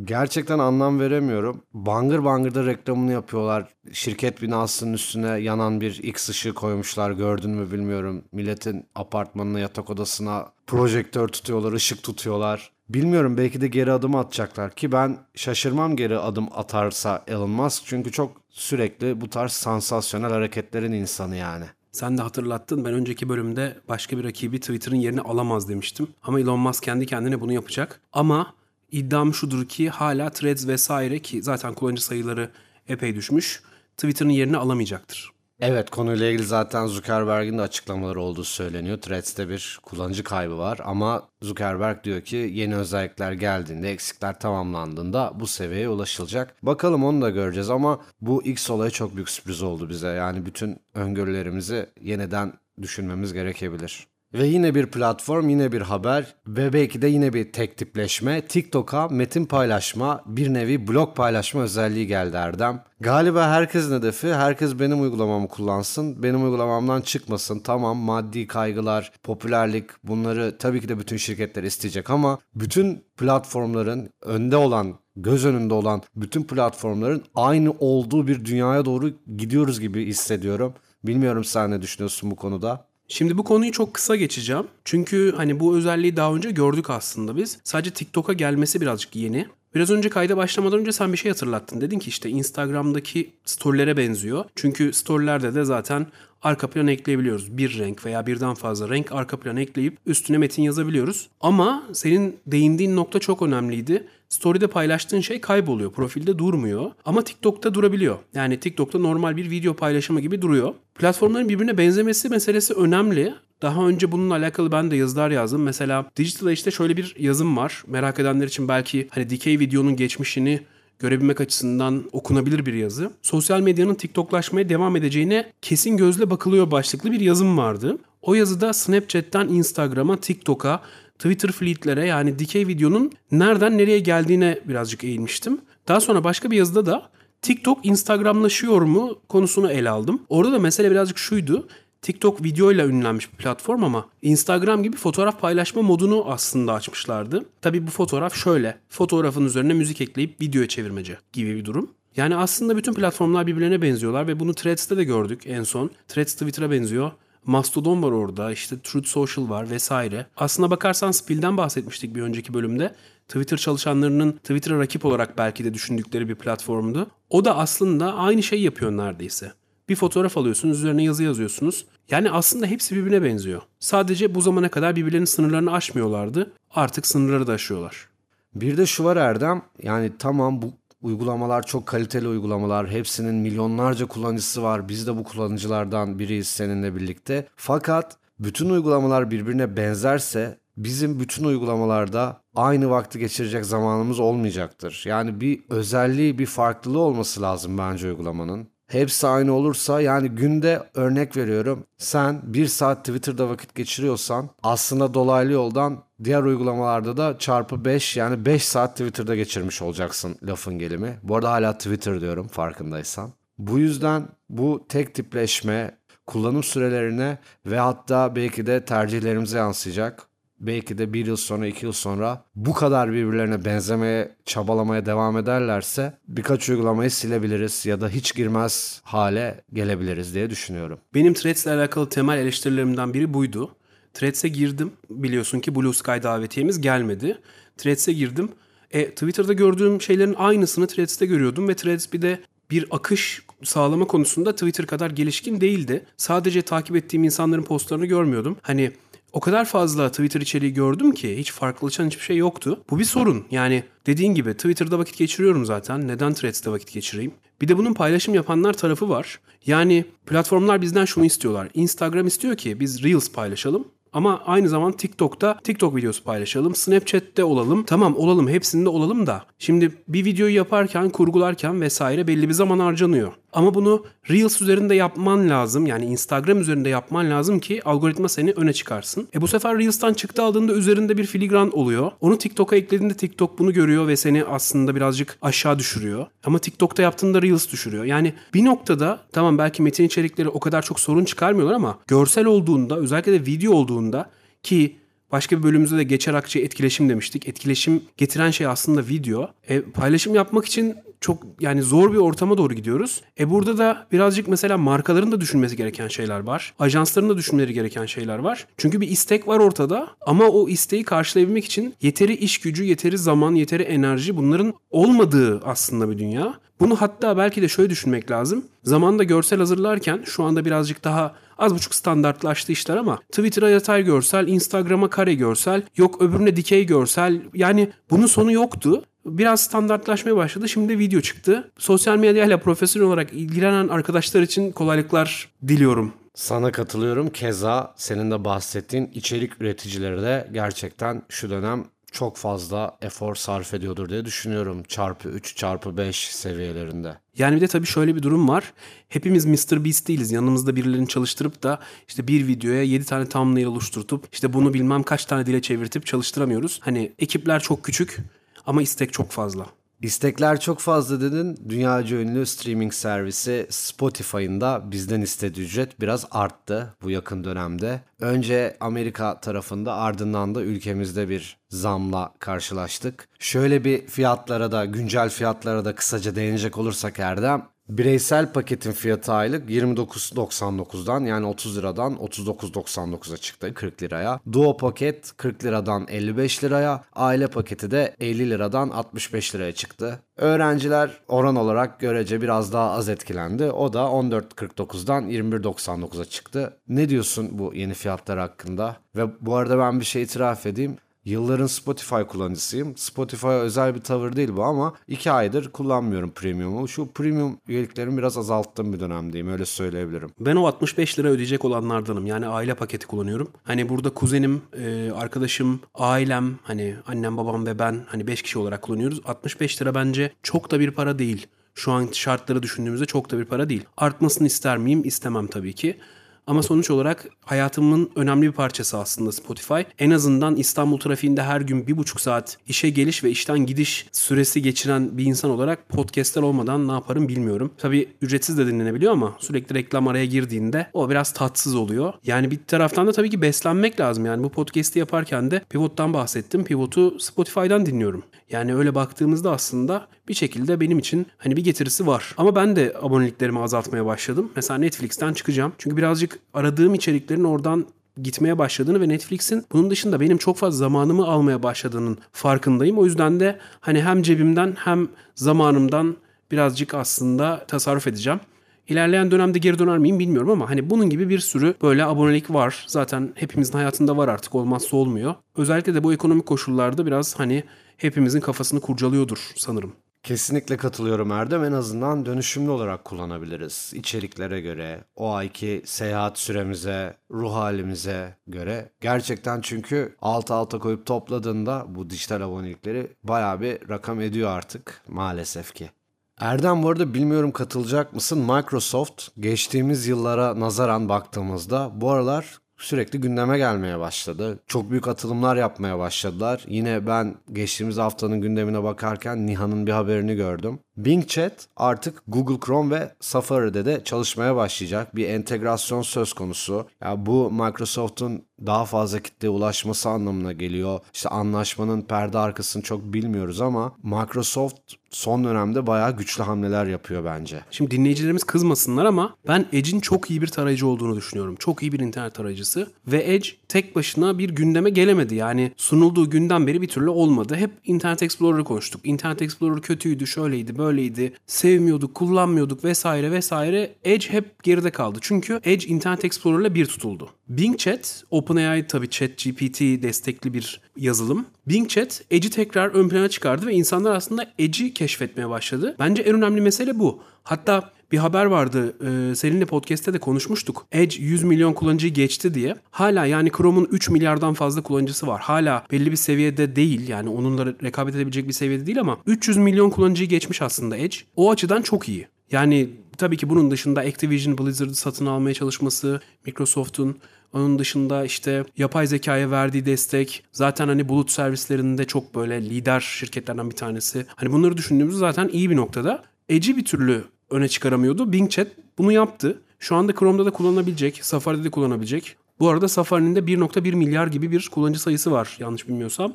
gerçekten 0.04 0.58
anlam 0.58 1.00
veremiyorum. 1.00 1.62
Bangır 1.74 2.24
bangırda 2.24 2.66
reklamını 2.66 3.12
yapıyorlar. 3.12 3.68
Şirket 3.92 4.42
binasının 4.42 4.92
üstüne 4.92 5.40
yanan 5.40 5.80
bir 5.80 6.02
X 6.02 6.28
ışığı 6.28 6.54
koymuşlar 6.54 7.10
gördün 7.10 7.50
mü 7.50 7.72
bilmiyorum. 7.72 8.24
Milletin 8.32 8.86
apartmanına 8.94 9.60
yatak 9.60 9.90
odasına 9.90 10.52
projektör 10.66 11.28
tutuyorlar, 11.28 11.72
ışık 11.72 12.02
tutuyorlar. 12.02 12.72
Bilmiyorum 12.88 13.36
belki 13.36 13.60
de 13.60 13.68
geri 13.68 13.92
adım 13.92 14.14
atacaklar 14.14 14.74
ki 14.74 14.92
ben 14.92 15.18
şaşırmam 15.34 15.96
geri 15.96 16.18
adım 16.18 16.48
atarsa 16.54 17.24
Elon 17.26 17.50
Musk 17.50 17.82
çünkü 17.86 18.12
çok 18.12 18.32
sürekli 18.48 19.20
bu 19.20 19.30
tarz 19.30 19.52
sansasyonel 19.52 20.30
hareketlerin 20.32 20.92
insanı 20.92 21.36
yani. 21.36 21.64
Sen 21.92 22.18
de 22.18 22.22
hatırlattın. 22.22 22.84
Ben 22.84 22.94
önceki 22.94 23.28
bölümde 23.28 23.76
başka 23.88 24.18
bir 24.18 24.24
rakibi 24.24 24.60
Twitter'ın 24.60 24.96
yerini 24.96 25.20
alamaz 25.20 25.68
demiştim. 25.68 26.08
Ama 26.22 26.40
Elon 26.40 26.58
Musk 26.58 26.82
kendi 26.82 27.06
kendine 27.06 27.40
bunu 27.40 27.52
yapacak. 27.52 28.00
Ama 28.12 28.54
iddiam 28.92 29.34
şudur 29.34 29.68
ki 29.68 29.90
hala 29.90 30.30
Threads 30.30 30.66
vesaire 30.66 31.18
ki 31.18 31.42
zaten 31.42 31.74
kullanıcı 31.74 32.04
sayıları 32.04 32.50
epey 32.88 33.14
düşmüş. 33.14 33.62
Twitter'ın 33.96 34.30
yerini 34.30 34.56
alamayacaktır. 34.56 35.32
Evet 35.64 35.90
konuyla 35.90 36.26
ilgili 36.26 36.46
zaten 36.46 36.86
Zuckerberg'in 36.86 37.58
de 37.58 37.62
açıklamaları 37.62 38.20
olduğu 38.20 38.44
söyleniyor. 38.44 38.98
Threads'te 39.00 39.48
bir 39.48 39.78
kullanıcı 39.82 40.24
kaybı 40.24 40.58
var 40.58 40.78
ama 40.84 41.28
Zuckerberg 41.42 42.04
diyor 42.04 42.20
ki 42.20 42.36
yeni 42.36 42.76
özellikler 42.76 43.32
geldiğinde, 43.32 43.90
eksikler 43.90 44.38
tamamlandığında 44.38 45.32
bu 45.34 45.46
seviyeye 45.46 45.88
ulaşılacak. 45.88 46.54
Bakalım 46.62 47.04
onu 47.04 47.22
da 47.22 47.30
göreceğiz 47.30 47.70
ama 47.70 48.00
bu 48.20 48.42
X 48.42 48.70
olayı 48.70 48.90
çok 48.90 49.16
büyük 49.16 49.28
sürpriz 49.28 49.62
oldu 49.62 49.88
bize. 49.88 50.08
Yani 50.08 50.46
bütün 50.46 50.80
öngörülerimizi 50.94 51.86
yeniden 52.00 52.52
düşünmemiz 52.82 53.32
gerekebilir. 53.32 54.06
Ve 54.34 54.46
yine 54.46 54.74
bir 54.74 54.86
platform, 54.86 55.48
yine 55.48 55.72
bir 55.72 55.80
haber 55.80 56.34
ve 56.46 56.72
belki 56.72 57.02
de 57.02 57.06
yine 57.06 57.32
bir 57.32 57.52
tek 57.52 57.76
tipleşme. 57.76 58.40
TikTok'a 58.40 59.08
metin 59.08 59.44
paylaşma, 59.44 60.22
bir 60.26 60.54
nevi 60.54 60.88
blog 60.88 61.16
paylaşma 61.16 61.62
özelliği 61.62 62.06
geldi 62.06 62.36
Erdem. 62.36 62.84
Galiba 63.00 63.48
herkesin 63.48 63.94
hedefi, 63.94 64.34
herkes 64.34 64.78
benim 64.78 65.02
uygulamamı 65.02 65.48
kullansın, 65.48 66.22
benim 66.22 66.44
uygulamamdan 66.44 67.00
çıkmasın. 67.00 67.58
Tamam 67.58 67.96
maddi 67.96 68.46
kaygılar, 68.46 69.12
popülerlik 69.22 69.90
bunları 70.04 70.58
tabii 70.58 70.80
ki 70.80 70.88
de 70.88 70.98
bütün 70.98 71.16
şirketler 71.16 71.62
isteyecek 71.62 72.10
ama 72.10 72.38
bütün 72.54 73.04
platformların 73.16 74.10
önde 74.22 74.56
olan 74.56 74.94
göz 75.16 75.46
önünde 75.46 75.74
olan 75.74 76.02
bütün 76.16 76.42
platformların 76.42 77.24
aynı 77.34 77.70
olduğu 77.78 78.26
bir 78.26 78.44
dünyaya 78.44 78.84
doğru 78.84 79.10
gidiyoruz 79.36 79.80
gibi 79.80 80.06
hissediyorum. 80.06 80.74
Bilmiyorum 81.04 81.44
sen 81.44 81.70
ne 81.70 81.82
düşünüyorsun 81.82 82.30
bu 82.30 82.36
konuda? 82.36 82.91
Şimdi 83.08 83.38
bu 83.38 83.44
konuyu 83.44 83.72
çok 83.72 83.94
kısa 83.94 84.16
geçeceğim. 84.16 84.66
Çünkü 84.84 85.32
hani 85.36 85.60
bu 85.60 85.76
özelliği 85.76 86.16
daha 86.16 86.34
önce 86.34 86.50
gördük 86.50 86.90
aslında 86.90 87.36
biz. 87.36 87.58
Sadece 87.64 87.90
TikTok'a 87.90 88.32
gelmesi 88.32 88.80
birazcık 88.80 89.16
yeni. 89.16 89.46
Biraz 89.74 89.90
önce 89.90 90.08
kayda 90.08 90.36
başlamadan 90.36 90.80
önce 90.80 90.92
sen 90.92 91.12
bir 91.12 91.18
şey 91.18 91.30
hatırlattın. 91.30 91.80
Dedin 91.80 91.98
ki 91.98 92.08
işte 92.08 92.30
Instagram'daki 92.30 93.30
storylere 93.44 93.96
benziyor. 93.96 94.44
Çünkü 94.56 94.92
storylerde 94.92 95.54
de 95.54 95.64
zaten 95.64 96.06
arka 96.42 96.70
plan 96.70 96.86
ekleyebiliyoruz. 96.86 97.58
Bir 97.58 97.78
renk 97.78 98.06
veya 98.06 98.26
birden 98.26 98.54
fazla 98.54 98.88
renk 98.88 99.12
arka 99.12 99.36
plan 99.40 99.56
ekleyip 99.56 99.98
üstüne 100.06 100.38
metin 100.38 100.62
yazabiliyoruz. 100.62 101.28
Ama 101.40 101.82
senin 101.92 102.36
değindiğin 102.46 102.96
nokta 102.96 103.18
çok 103.18 103.42
önemliydi. 103.42 104.06
Story'de 104.28 104.66
paylaştığın 104.66 105.20
şey 105.20 105.40
kayboluyor. 105.40 105.92
Profilde 105.92 106.38
durmuyor. 106.38 106.90
Ama 107.04 107.24
TikTok'ta 107.24 107.74
durabiliyor. 107.74 108.18
Yani 108.34 108.60
TikTok'ta 108.60 108.98
normal 108.98 109.36
bir 109.36 109.50
video 109.50 109.74
paylaşımı 109.74 110.20
gibi 110.20 110.42
duruyor. 110.42 110.74
Platformların 110.94 111.48
birbirine 111.48 111.78
benzemesi 111.78 112.28
meselesi 112.28 112.74
önemli. 112.74 113.34
Daha 113.62 113.88
önce 113.88 114.12
bununla 114.12 114.34
alakalı 114.34 114.72
ben 114.72 114.90
de 114.90 114.96
yazılar 114.96 115.30
yazdım. 115.30 115.62
Mesela 115.62 116.10
Digital 116.16 116.52
işte 116.52 116.70
şöyle 116.70 116.96
bir 116.96 117.14
yazım 117.18 117.56
var. 117.56 117.82
Merak 117.86 118.18
edenler 118.18 118.46
için 118.46 118.68
belki 118.68 119.08
hani 119.10 119.30
dikey 119.30 119.58
videonun 119.58 119.96
geçmişini 119.96 120.60
görebilmek 121.02 121.40
açısından 121.40 122.04
okunabilir 122.12 122.66
bir 122.66 122.74
yazı. 122.74 123.10
Sosyal 123.22 123.60
medyanın 123.60 123.94
TikToklaşmaya 123.94 124.68
devam 124.68 124.96
edeceğine 124.96 125.52
kesin 125.62 125.96
gözle 125.96 126.30
bakılıyor 126.30 126.70
başlıklı 126.70 127.12
bir 127.12 127.20
yazım 127.20 127.58
vardı. 127.58 127.98
O 128.22 128.34
yazıda 128.34 128.72
Snapchat'ten 128.72 129.48
Instagram'a, 129.48 130.16
TikTok'a, 130.16 130.82
Twitter 131.18 131.52
fleetlere 131.52 132.06
yani 132.06 132.38
dikey 132.38 132.66
videonun 132.66 133.12
nereden 133.32 133.78
nereye 133.78 133.98
geldiğine 133.98 134.58
birazcık 134.68 135.04
eğilmiştim. 135.04 135.60
Daha 135.88 136.00
sonra 136.00 136.24
başka 136.24 136.50
bir 136.50 136.56
yazıda 136.56 136.86
da 136.86 137.10
TikTok 137.42 137.86
Instagramlaşıyor 137.86 138.82
mu 138.82 139.18
konusunu 139.28 139.72
ele 139.72 139.90
aldım. 139.90 140.22
Orada 140.28 140.52
da 140.52 140.58
mesele 140.58 140.90
birazcık 140.90 141.18
şuydu. 141.18 141.68
TikTok 142.02 142.44
videoyla 142.44 142.86
ünlenmiş 142.86 143.32
bir 143.32 143.36
platform 143.36 143.84
ama 143.84 144.08
Instagram 144.22 144.82
gibi 144.82 144.96
fotoğraf 144.96 145.40
paylaşma 145.40 145.82
modunu 145.82 146.24
aslında 146.30 146.72
açmışlardı. 146.72 147.44
Tabi 147.60 147.86
bu 147.86 147.90
fotoğraf 147.90 148.34
şöyle. 148.34 148.78
Fotoğrafın 148.88 149.44
üzerine 149.44 149.72
müzik 149.72 150.00
ekleyip 150.00 150.40
videoya 150.40 150.68
çevirmece 150.68 151.18
gibi 151.32 151.56
bir 151.56 151.64
durum. 151.64 151.90
Yani 152.16 152.36
aslında 152.36 152.76
bütün 152.76 152.94
platformlar 152.94 153.46
birbirlerine 153.46 153.82
benziyorlar 153.82 154.26
ve 154.26 154.40
bunu 154.40 154.54
Threads'te 154.54 154.96
de 154.96 155.04
gördük 155.04 155.42
en 155.46 155.62
son. 155.62 155.90
Threads 156.08 156.32
Twitter'a 156.32 156.70
benziyor. 156.70 157.10
Mastodon 157.46 158.02
var 158.02 158.12
orada, 158.12 158.52
işte 158.52 158.76
Truth 158.84 159.08
Social 159.08 159.48
var 159.48 159.70
vesaire. 159.70 160.26
Aslına 160.36 160.70
bakarsan 160.70 161.10
Spill'den 161.10 161.56
bahsetmiştik 161.56 162.14
bir 162.14 162.22
önceki 162.22 162.54
bölümde. 162.54 162.94
Twitter 163.28 163.56
çalışanlarının 163.56 164.32
Twitter'a 164.32 164.78
rakip 164.78 165.04
olarak 165.04 165.38
belki 165.38 165.64
de 165.64 165.74
düşündükleri 165.74 166.28
bir 166.28 166.34
platformdu. 166.34 167.06
O 167.30 167.44
da 167.44 167.56
aslında 167.56 168.14
aynı 168.14 168.42
şey 168.42 168.62
yapıyor 168.62 168.92
neredeyse. 168.92 169.52
Bir 169.92 169.96
fotoğraf 169.96 170.36
alıyorsunuz, 170.36 170.78
üzerine 170.78 171.04
yazı 171.04 171.22
yazıyorsunuz. 171.22 171.86
Yani 172.10 172.30
aslında 172.30 172.66
hepsi 172.66 172.96
birbirine 172.96 173.22
benziyor. 173.22 173.62
Sadece 173.80 174.34
bu 174.34 174.40
zamana 174.40 174.68
kadar 174.68 174.96
birbirlerinin 174.96 175.24
sınırlarını 175.24 175.72
aşmıyorlardı. 175.72 176.52
Artık 176.70 177.06
sınırları 177.06 177.46
da 177.46 177.52
aşıyorlar. 177.52 178.08
Bir 178.54 178.76
de 178.76 178.86
şu 178.86 179.04
var 179.04 179.16
Erdem. 179.16 179.62
Yani 179.82 180.12
tamam 180.18 180.62
bu 180.62 180.72
uygulamalar 181.02 181.66
çok 181.66 181.86
kaliteli 181.86 182.28
uygulamalar. 182.28 182.90
Hepsinin 182.90 183.34
milyonlarca 183.34 184.06
kullanıcısı 184.06 184.62
var. 184.62 184.88
Biz 184.88 185.06
de 185.06 185.16
bu 185.16 185.24
kullanıcılardan 185.24 186.18
biriyiz 186.18 186.46
seninle 186.46 186.94
birlikte. 186.94 187.46
Fakat 187.56 188.16
bütün 188.38 188.70
uygulamalar 188.70 189.30
birbirine 189.30 189.76
benzerse 189.76 190.58
bizim 190.76 191.20
bütün 191.20 191.44
uygulamalarda 191.44 192.40
aynı 192.54 192.90
vakti 192.90 193.18
geçirecek 193.18 193.66
zamanımız 193.66 194.20
olmayacaktır. 194.20 195.04
Yani 195.06 195.40
bir 195.40 195.60
özelliği, 195.68 196.38
bir 196.38 196.46
farklılığı 196.46 197.00
olması 197.00 197.42
lazım 197.42 197.78
bence 197.78 198.08
uygulamanın. 198.08 198.72
Hepsi 198.92 199.26
aynı 199.26 199.52
olursa 199.52 200.00
yani 200.00 200.28
günde 200.28 200.82
örnek 200.94 201.36
veriyorum 201.36 201.86
sen 201.98 202.40
bir 202.42 202.66
saat 202.66 203.04
Twitter'da 203.04 203.48
vakit 203.48 203.74
geçiriyorsan 203.74 204.50
aslında 204.62 205.14
dolaylı 205.14 205.52
yoldan 205.52 206.04
diğer 206.24 206.42
uygulamalarda 206.42 207.16
da 207.16 207.38
çarpı 207.38 207.84
5 207.84 208.16
yani 208.16 208.46
5 208.46 208.64
saat 208.64 208.90
Twitter'da 208.96 209.34
geçirmiş 209.34 209.82
olacaksın 209.82 210.36
lafın 210.42 210.78
gelimi. 210.78 211.18
Bu 211.22 211.36
arada 211.36 211.50
hala 211.50 211.78
Twitter 211.78 212.20
diyorum 212.20 212.48
farkındaysan. 212.48 213.32
Bu 213.58 213.78
yüzden 213.78 214.28
bu 214.48 214.86
tek 214.88 215.14
tipleşme 215.14 215.98
kullanım 216.26 216.62
sürelerine 216.62 217.38
ve 217.66 217.78
hatta 217.78 218.36
belki 218.36 218.66
de 218.66 218.84
tercihlerimize 218.84 219.58
yansıyacak 219.58 220.26
belki 220.62 220.98
de 220.98 221.12
bir 221.12 221.26
yıl 221.26 221.36
sonra 221.36 221.66
iki 221.66 221.86
yıl 221.86 221.92
sonra 221.92 222.44
bu 222.54 222.72
kadar 222.72 223.12
birbirlerine 223.12 223.64
benzemeye 223.64 224.32
çabalamaya 224.44 225.06
devam 225.06 225.38
ederlerse 225.38 226.18
birkaç 226.28 226.68
uygulamayı 226.68 227.10
silebiliriz 227.10 227.86
ya 227.86 228.00
da 228.00 228.08
hiç 228.08 228.34
girmez 228.34 229.00
hale 229.04 229.60
gelebiliriz 229.72 230.34
diye 230.34 230.50
düşünüyorum. 230.50 230.98
Benim 231.14 231.34
Threads 231.34 231.66
ile 231.66 231.72
alakalı 231.72 232.08
temel 232.08 232.38
eleştirilerimden 232.38 233.14
biri 233.14 233.34
buydu. 233.34 233.76
Threads'e 234.14 234.48
girdim. 234.48 234.92
Biliyorsun 235.10 235.60
ki 235.60 235.74
Blue 235.74 235.92
Sky 235.92 236.22
davetiyemiz 236.22 236.80
gelmedi. 236.80 237.38
Threads'e 237.76 238.12
girdim. 238.12 238.48
E, 238.90 239.10
Twitter'da 239.10 239.52
gördüğüm 239.52 240.00
şeylerin 240.00 240.34
aynısını 240.34 240.86
Threads'te 240.86 241.26
görüyordum 241.26 241.68
ve 241.68 241.74
Threads 241.74 242.12
bir 242.12 242.22
de 242.22 242.38
bir 242.70 242.86
akış 242.90 243.42
sağlama 243.62 244.06
konusunda 244.06 244.52
Twitter 244.52 244.86
kadar 244.86 245.10
gelişkin 245.10 245.60
değildi. 245.60 246.06
Sadece 246.16 246.62
takip 246.62 246.96
ettiğim 246.96 247.24
insanların 247.24 247.62
postlarını 247.62 248.06
görmüyordum. 248.06 248.56
Hani 248.62 248.92
o 249.32 249.40
kadar 249.40 249.64
fazla 249.64 250.08
Twitter 250.10 250.40
içeriği 250.40 250.74
gördüm 250.74 251.12
ki 251.12 251.38
hiç 251.38 251.52
farklılaşan 251.52 252.06
hiçbir 252.06 252.24
şey 252.24 252.36
yoktu. 252.36 252.80
Bu 252.90 252.98
bir 252.98 253.04
sorun. 253.04 253.44
Yani 253.50 253.84
dediğin 254.06 254.34
gibi 254.34 254.54
Twitter'da 254.54 254.98
vakit 254.98 255.18
geçiriyorum 255.18 255.66
zaten. 255.66 256.08
Neden 256.08 256.34
Threads'te 256.34 256.70
vakit 256.70 256.92
geçireyim? 256.92 257.32
Bir 257.60 257.68
de 257.68 257.78
bunun 257.78 257.94
paylaşım 257.94 258.34
yapanlar 258.34 258.72
tarafı 258.72 259.08
var. 259.08 259.40
Yani 259.66 260.04
platformlar 260.26 260.82
bizden 260.82 261.04
şunu 261.04 261.24
istiyorlar. 261.24 261.68
Instagram 261.74 262.26
istiyor 262.26 262.56
ki 262.56 262.80
biz 262.80 263.02
Reels 263.04 263.30
paylaşalım. 263.32 263.88
Ama 264.12 264.42
aynı 264.46 264.68
zaman 264.68 264.92
TikTok'ta 264.92 265.58
TikTok 265.64 265.96
videosu 265.96 266.24
paylaşalım. 266.24 266.74
Snapchat'te 266.74 267.44
olalım. 267.44 267.84
Tamam 267.84 268.16
olalım 268.16 268.48
hepsinde 268.48 268.88
olalım 268.88 269.26
da. 269.26 269.44
Şimdi 269.58 269.92
bir 270.08 270.24
videoyu 270.24 270.54
yaparken, 270.54 271.10
kurgularken 271.10 271.80
vesaire 271.80 272.26
belli 272.26 272.48
bir 272.48 272.54
zaman 272.54 272.78
harcanıyor. 272.78 273.32
Ama 273.52 273.74
bunu 273.74 274.04
Reels 274.30 274.62
üzerinde 274.62 274.94
yapman 274.94 275.50
lazım. 275.50 275.86
Yani 275.86 276.04
Instagram 276.04 276.60
üzerinde 276.60 276.88
yapman 276.88 277.30
lazım 277.30 277.60
ki 277.60 277.80
algoritma 277.84 278.28
seni 278.28 278.52
öne 278.52 278.72
çıkarsın. 278.72 279.28
E 279.34 279.40
bu 279.40 279.48
sefer 279.48 279.78
Reels'tan 279.78 280.14
çıktı 280.14 280.42
aldığında 280.42 280.72
üzerinde 280.72 281.16
bir 281.16 281.24
filigran 281.26 281.76
oluyor. 281.76 282.10
Onu 282.20 282.38
TikTok'a 282.38 282.76
eklediğinde 282.76 283.14
TikTok 283.14 283.58
bunu 283.58 283.72
görüyor 283.72 284.08
ve 284.08 284.16
seni 284.16 284.44
aslında 284.44 284.94
birazcık 284.96 285.38
aşağı 285.42 285.78
düşürüyor. 285.78 286.26
Ama 286.44 286.58
TikTok'ta 286.58 287.02
yaptığında 287.02 287.42
Reels 287.42 287.72
düşürüyor. 287.72 288.04
Yani 288.04 288.34
bir 288.54 288.64
noktada 288.64 289.20
tamam 289.32 289.58
belki 289.58 289.82
metin 289.82 290.04
içerikleri 290.04 290.48
o 290.48 290.60
kadar 290.60 290.82
çok 290.82 291.00
sorun 291.00 291.24
çıkarmıyorlar 291.24 291.74
ama 291.74 291.98
görsel 292.06 292.44
olduğunda 292.44 292.96
özellikle 292.96 293.32
de 293.32 293.46
video 293.46 293.72
olduğunda 293.72 294.30
ki 294.62 294.96
Başka 295.32 295.58
bir 295.58 295.62
bölümümüzde 295.62 295.96
de 295.96 296.02
geçer 296.02 296.34
akçe 296.34 296.60
etkileşim 296.60 297.08
demiştik. 297.08 297.48
Etkileşim 297.48 298.02
getiren 298.16 298.50
şey 298.50 298.66
aslında 298.66 299.08
video. 299.08 299.48
E, 299.68 299.82
paylaşım 299.82 300.34
yapmak 300.34 300.64
için 300.64 300.96
çok 301.20 301.42
yani 301.60 301.82
zor 301.82 302.12
bir 302.12 302.18
ortama 302.18 302.58
doğru 302.58 302.74
gidiyoruz. 302.74 303.22
E 303.40 303.50
burada 303.50 303.78
da 303.78 304.06
birazcık 304.12 304.48
mesela 304.48 304.78
markaların 304.78 305.32
da 305.32 305.40
düşünmesi 305.40 305.76
gereken 305.76 306.08
şeyler 306.08 306.40
var. 306.40 306.74
Ajansların 306.78 307.28
da 307.28 307.36
düşünmeleri 307.36 307.72
gereken 307.72 308.06
şeyler 308.06 308.38
var. 308.38 308.66
Çünkü 308.76 309.00
bir 309.00 309.08
istek 309.08 309.48
var 309.48 309.58
ortada 309.58 310.08
ama 310.20 310.44
o 310.44 310.68
isteği 310.68 311.04
karşılayabilmek 311.04 311.64
için 311.64 311.94
yeteri 312.02 312.34
iş 312.34 312.58
gücü, 312.58 312.84
yeteri 312.84 313.18
zaman, 313.18 313.54
yeteri 313.54 313.82
enerji 313.82 314.36
bunların 314.36 314.74
olmadığı 314.90 315.60
aslında 315.64 316.10
bir 316.10 316.18
dünya. 316.18 316.54
Bunu 316.82 316.96
hatta 316.96 317.36
belki 317.36 317.62
de 317.62 317.68
şöyle 317.68 317.90
düşünmek 317.90 318.30
lazım. 318.30 318.64
Zamanda 318.84 319.24
görsel 319.24 319.58
hazırlarken 319.58 320.22
şu 320.24 320.44
anda 320.44 320.64
birazcık 320.64 321.04
daha 321.04 321.34
az 321.58 321.74
buçuk 321.74 321.94
standartlaştı 321.94 322.72
işler 322.72 322.96
ama 322.96 323.18
Twitter'a 323.32 323.70
yatay 323.70 324.02
görsel, 324.04 324.48
Instagram'a 324.48 325.10
kare 325.10 325.34
görsel, 325.34 325.82
yok 325.96 326.22
öbürüne 326.22 326.56
dikey 326.56 326.86
görsel 326.86 327.42
yani 327.54 327.92
bunun 328.10 328.26
sonu 328.26 328.52
yoktu 328.52 329.02
biraz 329.26 329.60
standartlaşmaya 329.60 330.36
başladı. 330.36 330.68
Şimdi 330.68 330.98
video 330.98 331.20
çıktı. 331.20 331.70
Sosyal 331.78 332.16
medyayla 332.16 332.60
profesyonel 332.60 333.08
olarak 333.08 333.32
ilgilenen 333.32 333.88
arkadaşlar 333.88 334.42
için 334.42 334.72
kolaylıklar 334.72 335.48
diliyorum. 335.68 336.12
Sana 336.34 336.72
katılıyorum. 336.72 337.30
Keza 337.30 337.94
senin 337.96 338.30
de 338.30 338.44
bahsettiğin 338.44 339.10
içerik 339.14 339.60
üreticileri 339.60 340.22
de 340.22 340.48
gerçekten 340.52 341.22
şu 341.28 341.50
dönem 341.50 341.84
çok 342.12 342.36
fazla 342.36 342.98
efor 343.02 343.34
sarf 343.34 343.74
ediyordur 343.74 344.08
diye 344.08 344.24
düşünüyorum. 344.24 344.82
Çarpı 344.82 345.28
3, 345.28 345.56
çarpı 345.56 345.96
5 345.96 346.16
seviyelerinde. 346.16 347.18
Yani 347.38 347.56
bir 347.56 347.60
de 347.60 347.68
tabii 347.68 347.86
şöyle 347.86 348.16
bir 348.16 348.22
durum 348.22 348.48
var. 348.48 348.72
Hepimiz 349.08 349.44
Mr. 349.44 349.84
Beast 349.84 350.08
değiliz. 350.08 350.32
Yanımızda 350.32 350.76
birilerini 350.76 351.08
çalıştırıp 351.08 351.62
da 351.62 351.78
işte 352.08 352.28
bir 352.28 352.46
videoya 352.46 352.82
7 352.82 353.04
tane 353.04 353.28
thumbnail 353.28 353.66
oluşturtup 353.66 354.24
işte 354.32 354.52
bunu 354.52 354.74
bilmem 354.74 355.02
kaç 355.02 355.24
tane 355.24 355.46
dile 355.46 355.62
çevirtip 355.62 356.06
çalıştıramıyoruz. 356.06 356.80
Hani 356.82 357.12
ekipler 357.18 357.60
çok 357.60 357.84
küçük 357.84 358.18
ama 358.66 358.82
istek 358.82 359.12
çok 359.12 359.30
fazla. 359.30 359.66
İstekler 360.02 360.60
çok 360.60 360.78
fazla 360.78 361.20
dedin. 361.20 361.58
Dünyaca 361.68 362.16
ünlü 362.16 362.46
streaming 362.46 362.92
servisi 362.92 363.66
Spotify'ın 363.70 364.60
da 364.60 364.82
bizden 364.90 365.20
istediği 365.20 365.64
ücret 365.64 366.00
biraz 366.00 366.26
arttı 366.30 366.94
bu 367.02 367.10
yakın 367.10 367.44
dönemde. 367.44 368.00
Önce 368.20 368.76
Amerika 368.80 369.40
tarafında 369.40 369.94
ardından 369.94 370.54
da 370.54 370.62
ülkemizde 370.62 371.28
bir 371.28 371.56
zamla 371.68 372.34
karşılaştık. 372.38 373.28
Şöyle 373.38 373.84
bir 373.84 374.06
fiyatlara 374.06 374.72
da 374.72 374.84
güncel 374.84 375.30
fiyatlara 375.30 375.84
da 375.84 375.94
kısaca 375.94 376.34
değinecek 376.34 376.78
olursak 376.78 377.18
Erdem 377.18 377.66
Bireysel 377.98 378.52
paketin 378.52 378.92
fiyatı 378.92 379.32
aylık 379.32 379.70
29.99'dan 379.70 381.20
yani 381.24 381.46
30 381.46 381.78
liradan 381.78 382.14
39.99'a 382.14 383.36
çıktı 383.36 383.74
40 383.74 384.02
liraya. 384.02 384.40
Duo 384.52 384.76
paket 384.76 385.32
40 385.36 385.64
liradan 385.64 386.06
55 386.08 386.64
liraya, 386.64 387.04
aile 387.12 387.46
paketi 387.46 387.90
de 387.90 388.16
50 388.20 388.50
liradan 388.50 388.88
65 388.88 389.54
liraya 389.54 389.72
çıktı. 389.72 390.20
Öğrenciler 390.36 391.10
oran 391.28 391.56
olarak 391.56 392.00
görece 392.00 392.42
biraz 392.42 392.72
daha 392.72 392.90
az 392.90 393.08
etkilendi. 393.08 393.64
O 393.64 393.92
da 393.92 394.00
14.49'dan 394.00 395.30
21.99'a 395.30 396.24
çıktı. 396.24 396.76
Ne 396.88 397.08
diyorsun 397.08 397.48
bu 397.52 397.74
yeni 397.74 397.94
fiyatlar 397.94 398.38
hakkında? 398.38 398.96
Ve 399.16 399.24
bu 399.40 399.56
arada 399.56 399.78
ben 399.78 400.00
bir 400.00 400.04
şey 400.04 400.22
itiraf 400.22 400.66
edeyim. 400.66 400.96
Yılların 401.24 401.66
Spotify 401.66 402.22
kullanıcısıyım. 402.28 402.96
Spotify'a 402.96 403.60
özel 403.60 403.94
bir 403.94 404.00
tavır 404.00 404.36
değil 404.36 404.56
bu 404.56 404.64
ama 404.64 404.94
iki 405.08 405.30
aydır 405.30 405.72
kullanmıyorum 405.72 406.30
premium'u. 406.30 406.88
Şu 406.88 407.08
premium 407.12 407.58
üyeliklerimi 407.68 408.18
biraz 408.18 408.38
azalttığım 408.38 408.92
bir 408.92 409.00
dönemdeyim 409.00 409.48
öyle 409.48 409.64
söyleyebilirim. 409.64 410.30
Ben 410.40 410.56
o 410.56 410.66
65 410.66 411.18
lira 411.18 411.28
ödeyecek 411.28 411.64
olanlardanım. 411.64 412.26
Yani 412.26 412.46
aile 412.46 412.74
paketi 412.74 413.06
kullanıyorum. 413.06 413.50
Hani 413.64 413.88
burada 413.88 414.10
kuzenim, 414.10 414.62
e, 414.72 415.10
arkadaşım, 415.10 415.80
ailem, 415.94 416.58
hani 416.62 416.96
annem, 417.06 417.36
babam 417.36 417.66
ve 417.66 417.78
ben 417.78 418.04
hani 418.06 418.26
5 418.26 418.42
kişi 418.42 418.58
olarak 418.58 418.82
kullanıyoruz. 418.82 419.20
65 419.24 419.82
lira 419.82 419.94
bence 419.94 420.32
çok 420.42 420.70
da 420.70 420.80
bir 420.80 420.90
para 420.90 421.18
değil. 421.18 421.46
Şu 421.74 421.92
an 421.92 422.08
şartları 422.12 422.62
düşündüğümüzde 422.62 423.04
çok 423.06 423.30
da 423.30 423.38
bir 423.38 423.44
para 423.44 423.68
değil. 423.68 423.84
Artmasını 423.96 424.46
ister 424.46 424.78
miyim? 424.78 425.02
İstemem 425.04 425.46
tabii 425.46 425.72
ki. 425.72 425.96
Ama 426.46 426.62
sonuç 426.62 426.90
olarak 426.90 427.28
hayatımın 427.44 428.10
önemli 428.16 428.46
bir 428.46 428.52
parçası 428.52 428.98
aslında 428.98 429.32
Spotify. 429.32 429.80
En 429.98 430.10
azından 430.10 430.56
İstanbul 430.56 430.98
trafiğinde 430.98 431.42
her 431.42 431.60
gün 431.60 431.86
bir 431.86 431.96
buçuk 431.96 432.20
saat 432.20 432.58
işe 432.66 432.90
geliş 432.90 433.24
ve 433.24 433.30
işten 433.30 433.58
gidiş 433.58 434.06
süresi 434.12 434.62
geçiren 434.62 435.18
bir 435.18 435.24
insan 435.24 435.50
olarak 435.50 435.88
podcastler 435.88 436.42
olmadan 436.42 436.88
ne 436.88 436.92
yaparım 436.92 437.28
bilmiyorum. 437.28 437.72
Tabii 437.78 438.08
ücretsiz 438.22 438.58
de 438.58 438.66
dinlenebiliyor 438.66 439.12
ama 439.12 439.36
sürekli 439.38 439.74
reklam 439.74 440.08
araya 440.08 440.26
girdiğinde 440.26 440.86
o 440.92 441.10
biraz 441.10 441.32
tatsız 441.32 441.74
oluyor. 441.74 442.12
Yani 442.24 442.50
bir 442.50 442.58
taraftan 442.66 443.06
da 443.06 443.12
tabii 443.12 443.30
ki 443.30 443.42
beslenmek 443.42 444.00
lazım. 444.00 444.26
Yani 444.26 444.44
bu 444.44 444.48
podcast'i 444.48 444.98
yaparken 444.98 445.50
de 445.50 445.62
Pivot'tan 445.70 446.14
bahsettim. 446.14 446.64
Pivot'u 446.64 447.20
Spotify'dan 447.20 447.86
dinliyorum. 447.86 448.22
Yani 448.50 448.74
öyle 448.74 448.94
baktığımızda 448.94 449.50
aslında 449.50 450.08
bir 450.28 450.34
şekilde 450.34 450.80
benim 450.80 450.98
için 450.98 451.26
hani 451.38 451.56
bir 451.56 451.64
getirisi 451.64 452.06
var. 452.06 452.34
Ama 452.36 452.56
ben 452.56 452.76
de 452.76 452.94
aboneliklerimi 453.02 453.60
azaltmaya 453.60 454.06
başladım. 454.06 454.52
Mesela 454.56 454.78
Netflix'ten 454.78 455.32
çıkacağım. 455.32 455.72
Çünkü 455.78 455.96
birazcık 455.96 456.38
aradığım 456.54 456.94
içeriklerin 456.94 457.44
oradan 457.44 457.86
gitmeye 458.22 458.58
başladığını 458.58 459.00
ve 459.00 459.08
Netflix'in 459.08 459.64
bunun 459.72 459.90
dışında 459.90 460.20
benim 460.20 460.38
çok 460.38 460.56
fazla 460.56 460.78
zamanımı 460.78 461.26
almaya 461.26 461.62
başladığının 461.62 462.18
farkındayım. 462.32 462.98
O 462.98 463.04
yüzden 463.04 463.40
de 463.40 463.58
hani 463.80 464.02
hem 464.02 464.22
cebimden 464.22 464.74
hem 464.78 465.08
zamanımdan 465.34 466.16
birazcık 466.50 466.94
aslında 466.94 467.64
tasarruf 467.68 468.06
edeceğim. 468.06 468.40
İlerleyen 468.88 469.30
dönemde 469.30 469.58
geri 469.58 469.78
döner 469.78 469.98
miyim 469.98 470.18
bilmiyorum 470.18 470.50
ama 470.50 470.70
hani 470.70 470.90
bunun 470.90 471.10
gibi 471.10 471.28
bir 471.28 471.38
sürü 471.38 471.74
böyle 471.82 472.04
abonelik 472.04 472.50
var. 472.50 472.84
Zaten 472.86 473.32
hepimizin 473.34 473.72
hayatında 473.72 474.16
var 474.16 474.28
artık 474.28 474.54
olmazsa 474.54 474.96
olmuyor. 474.96 475.34
Özellikle 475.56 475.94
de 475.94 476.04
bu 476.04 476.12
ekonomik 476.12 476.46
koşullarda 476.46 477.06
biraz 477.06 477.38
hani 477.38 477.64
hepimizin 477.96 478.40
kafasını 478.40 478.80
kurcalıyordur 478.80 479.50
sanırım. 479.56 479.92
Kesinlikle 480.22 480.76
katılıyorum 480.76 481.32
Erdem. 481.32 481.64
En 481.64 481.72
azından 481.72 482.26
dönüşümlü 482.26 482.70
olarak 482.70 483.04
kullanabiliriz. 483.04 483.90
İçeriklere 483.94 484.60
göre, 484.60 485.04
o 485.16 485.32
ayki 485.32 485.82
seyahat 485.84 486.38
süremize, 486.38 487.16
ruh 487.30 487.54
halimize 487.54 488.36
göre. 488.46 488.90
Gerçekten 489.00 489.60
çünkü 489.60 490.16
alt 490.22 490.50
alta 490.50 490.78
koyup 490.78 491.06
topladığında 491.06 491.84
bu 491.88 492.10
dijital 492.10 492.40
abonelikleri 492.40 493.16
bayağı 493.24 493.60
bir 493.60 493.88
rakam 493.88 494.20
ediyor 494.20 494.50
artık 494.50 495.02
maalesef 495.08 495.74
ki. 495.74 495.90
Erdem 496.38 496.82
bu 496.82 496.88
arada 496.88 497.14
bilmiyorum 497.14 497.52
katılacak 497.52 498.14
mısın? 498.14 498.38
Microsoft 498.38 499.28
geçtiğimiz 499.40 500.06
yıllara 500.06 500.60
nazaran 500.60 501.08
baktığımızda 501.08 501.90
bu 501.94 502.10
aralar 502.10 502.58
sürekli 502.82 503.20
gündeme 503.20 503.58
gelmeye 503.58 503.98
başladı. 503.98 504.58
Çok 504.66 504.90
büyük 504.90 505.08
atılımlar 505.08 505.56
yapmaya 505.56 505.98
başladılar. 505.98 506.64
Yine 506.68 507.06
ben 507.06 507.34
geçtiğimiz 507.52 507.96
haftanın 507.96 508.40
gündemine 508.40 508.82
bakarken 508.82 509.46
Niha'nın 509.46 509.86
bir 509.86 509.92
haberini 509.92 510.34
gördüm. 510.34 510.80
Bing 510.96 511.26
Chat 511.26 511.52
artık 511.76 512.22
Google 512.28 512.66
Chrome 512.66 512.96
ve 512.96 513.14
Safari'de 513.20 513.84
de 513.84 514.00
çalışmaya 514.04 514.56
başlayacak. 514.56 515.16
Bir 515.16 515.28
entegrasyon 515.28 516.02
söz 516.02 516.32
konusu. 516.32 516.86
Ya 517.00 517.26
bu 517.26 517.50
Microsoft'un 517.50 518.44
daha 518.66 518.84
fazla 518.84 519.18
kitleye 519.18 519.50
ulaşması 519.50 520.08
anlamına 520.08 520.52
geliyor. 520.52 521.00
İşte 521.14 521.28
anlaşmanın 521.28 522.02
perde 522.02 522.38
arkasını 522.38 522.82
çok 522.82 523.12
bilmiyoruz 523.12 523.60
ama 523.60 523.92
Microsoft 524.02 524.94
son 525.10 525.44
dönemde 525.44 525.86
bayağı 525.86 526.16
güçlü 526.16 526.42
hamleler 526.42 526.86
yapıyor 526.86 527.24
bence. 527.24 527.60
Şimdi 527.70 527.90
dinleyicilerimiz 527.90 528.44
kızmasınlar 528.44 529.04
ama 529.04 529.36
ben 529.48 529.66
Edge'in 529.72 530.00
çok 530.00 530.30
iyi 530.30 530.42
bir 530.42 530.46
tarayıcı 530.46 530.86
olduğunu 530.86 531.16
düşünüyorum. 531.16 531.56
Çok 531.58 531.82
iyi 531.82 531.92
bir 531.92 532.00
internet 532.00 532.34
tarayıcısı 532.34 532.90
ve 533.06 533.34
Edge 533.34 533.48
tek 533.68 533.96
başına 533.96 534.38
bir 534.38 534.50
gündeme 534.50 534.90
gelemedi. 534.90 535.34
Yani 535.34 535.72
sunulduğu 535.76 536.30
günden 536.30 536.66
beri 536.66 536.82
bir 536.82 536.88
türlü 536.88 537.10
olmadı. 537.10 537.56
Hep 537.56 537.70
Internet 537.84 538.22
Explorer'ı 538.22 538.64
konuştuk. 538.64 539.00
Internet 539.04 539.42
Explorer 539.42 539.80
kötüydü, 539.80 540.26
şöyleydi, 540.26 540.78
böyleydi. 540.82 541.32
Sevmiyorduk, 541.46 542.14
kullanmıyorduk 542.14 542.84
vesaire 542.84 543.30
vesaire. 543.30 543.94
Edge 544.04 544.28
hep 544.28 544.62
geride 544.62 544.90
kaldı. 544.90 545.18
Çünkü 545.22 545.60
Edge 545.64 545.86
Internet 545.86 546.24
Explorer'la 546.24 546.74
bir 546.74 546.86
tutuldu. 546.86 547.30
Bing 547.48 547.78
Chat, 547.78 548.24
OpenAI 548.30 548.86
tabii 548.86 549.10
ChatGPT 549.10 549.80
destekli 549.80 550.54
bir 550.54 550.80
yazılım. 550.96 551.46
Bing 551.66 551.88
Chat 551.88 552.22
Edge'i 552.30 552.50
tekrar 552.50 552.88
ön 552.88 553.08
plana 553.08 553.28
çıkardı 553.28 553.66
ve 553.66 553.72
insanlar 553.72 554.14
aslında 554.14 554.52
Edge'i 554.58 554.94
keşfetmeye 554.94 555.48
başladı. 555.48 555.96
Bence 555.98 556.22
en 556.22 556.34
önemli 556.34 556.60
mesele 556.60 556.98
bu. 556.98 557.22
Hatta 557.42 557.92
bir 558.12 558.18
haber 558.18 558.44
vardı. 558.44 558.94
E, 559.30 559.34
seninle 559.34 559.64
podcast'te 559.64 560.14
de 560.14 560.18
konuşmuştuk. 560.18 560.86
Edge 560.92 561.16
100 561.22 561.42
milyon 561.42 561.72
kullanıcıyı 561.72 562.14
geçti 562.14 562.54
diye. 562.54 562.76
Hala 562.90 563.26
yani 563.26 563.50
Chrome'un 563.50 563.88
3 563.90 564.10
milyardan 564.10 564.54
fazla 564.54 564.82
kullanıcısı 564.82 565.26
var. 565.26 565.40
Hala 565.40 565.86
belli 565.92 566.10
bir 566.10 566.16
seviyede 566.16 566.76
değil. 566.76 567.08
Yani 567.08 567.28
onunla 567.28 567.66
rekabet 567.66 568.14
edebilecek 568.14 568.48
bir 568.48 568.52
seviyede 568.52 568.86
değil 568.86 569.00
ama 569.00 569.18
300 569.26 569.56
milyon 569.56 569.90
kullanıcıyı 569.90 570.28
geçmiş 570.28 570.62
aslında 570.62 570.96
Edge. 570.96 571.16
O 571.36 571.50
açıdan 571.50 571.82
çok 571.82 572.08
iyi. 572.08 572.26
Yani 572.50 572.90
tabii 573.16 573.36
ki 573.36 573.48
bunun 573.48 573.70
dışında 573.70 574.00
Activision 574.00 574.58
Blizzard'ı 574.58 574.94
satın 574.94 575.26
almaya 575.26 575.54
çalışması, 575.54 576.20
Microsoft'un 576.46 577.16
onun 577.52 577.78
dışında 577.78 578.24
işte 578.24 578.64
yapay 578.76 579.06
zekaya 579.06 579.50
verdiği 579.50 579.86
destek 579.86 580.44
zaten 580.52 580.88
hani 580.88 581.08
bulut 581.08 581.30
servislerinde 581.30 582.04
çok 582.04 582.34
böyle 582.34 582.62
lider 582.62 583.00
şirketlerden 583.00 583.70
bir 583.70 583.76
tanesi. 583.76 584.26
Hani 584.36 584.52
bunları 584.52 584.76
düşündüğümüzde 584.76 585.18
zaten 585.18 585.48
iyi 585.48 585.70
bir 585.70 585.76
noktada. 585.76 586.22
Edge'i 586.48 586.76
bir 586.76 586.84
türlü 586.84 587.24
öne 587.52 587.68
çıkaramıyordu. 587.68 588.32
Bing 588.32 588.50
Chat 588.50 588.66
bunu 588.98 589.12
yaptı. 589.12 589.62
Şu 589.78 589.96
anda 589.96 590.12
Chrome'da 590.12 590.46
da 590.46 590.50
kullanılabilecek, 590.50 591.24
Safari'de 591.24 591.64
de 591.64 591.70
kullanabilecek. 591.70 592.36
Bu 592.60 592.68
arada 592.68 592.88
Safari'nin 592.88 593.36
de 593.36 593.40
1.1 593.40 593.94
milyar 593.94 594.26
gibi 594.26 594.50
bir 594.50 594.68
kullanıcı 594.68 595.00
sayısı 595.00 595.32
var 595.32 595.56
yanlış 595.58 595.88
bilmiyorsam. 595.88 596.32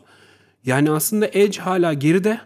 Yani 0.65 0.91
aslında 0.91 1.27
Edge 1.33 1.59
hala 1.59 1.93
geride 1.93 2.39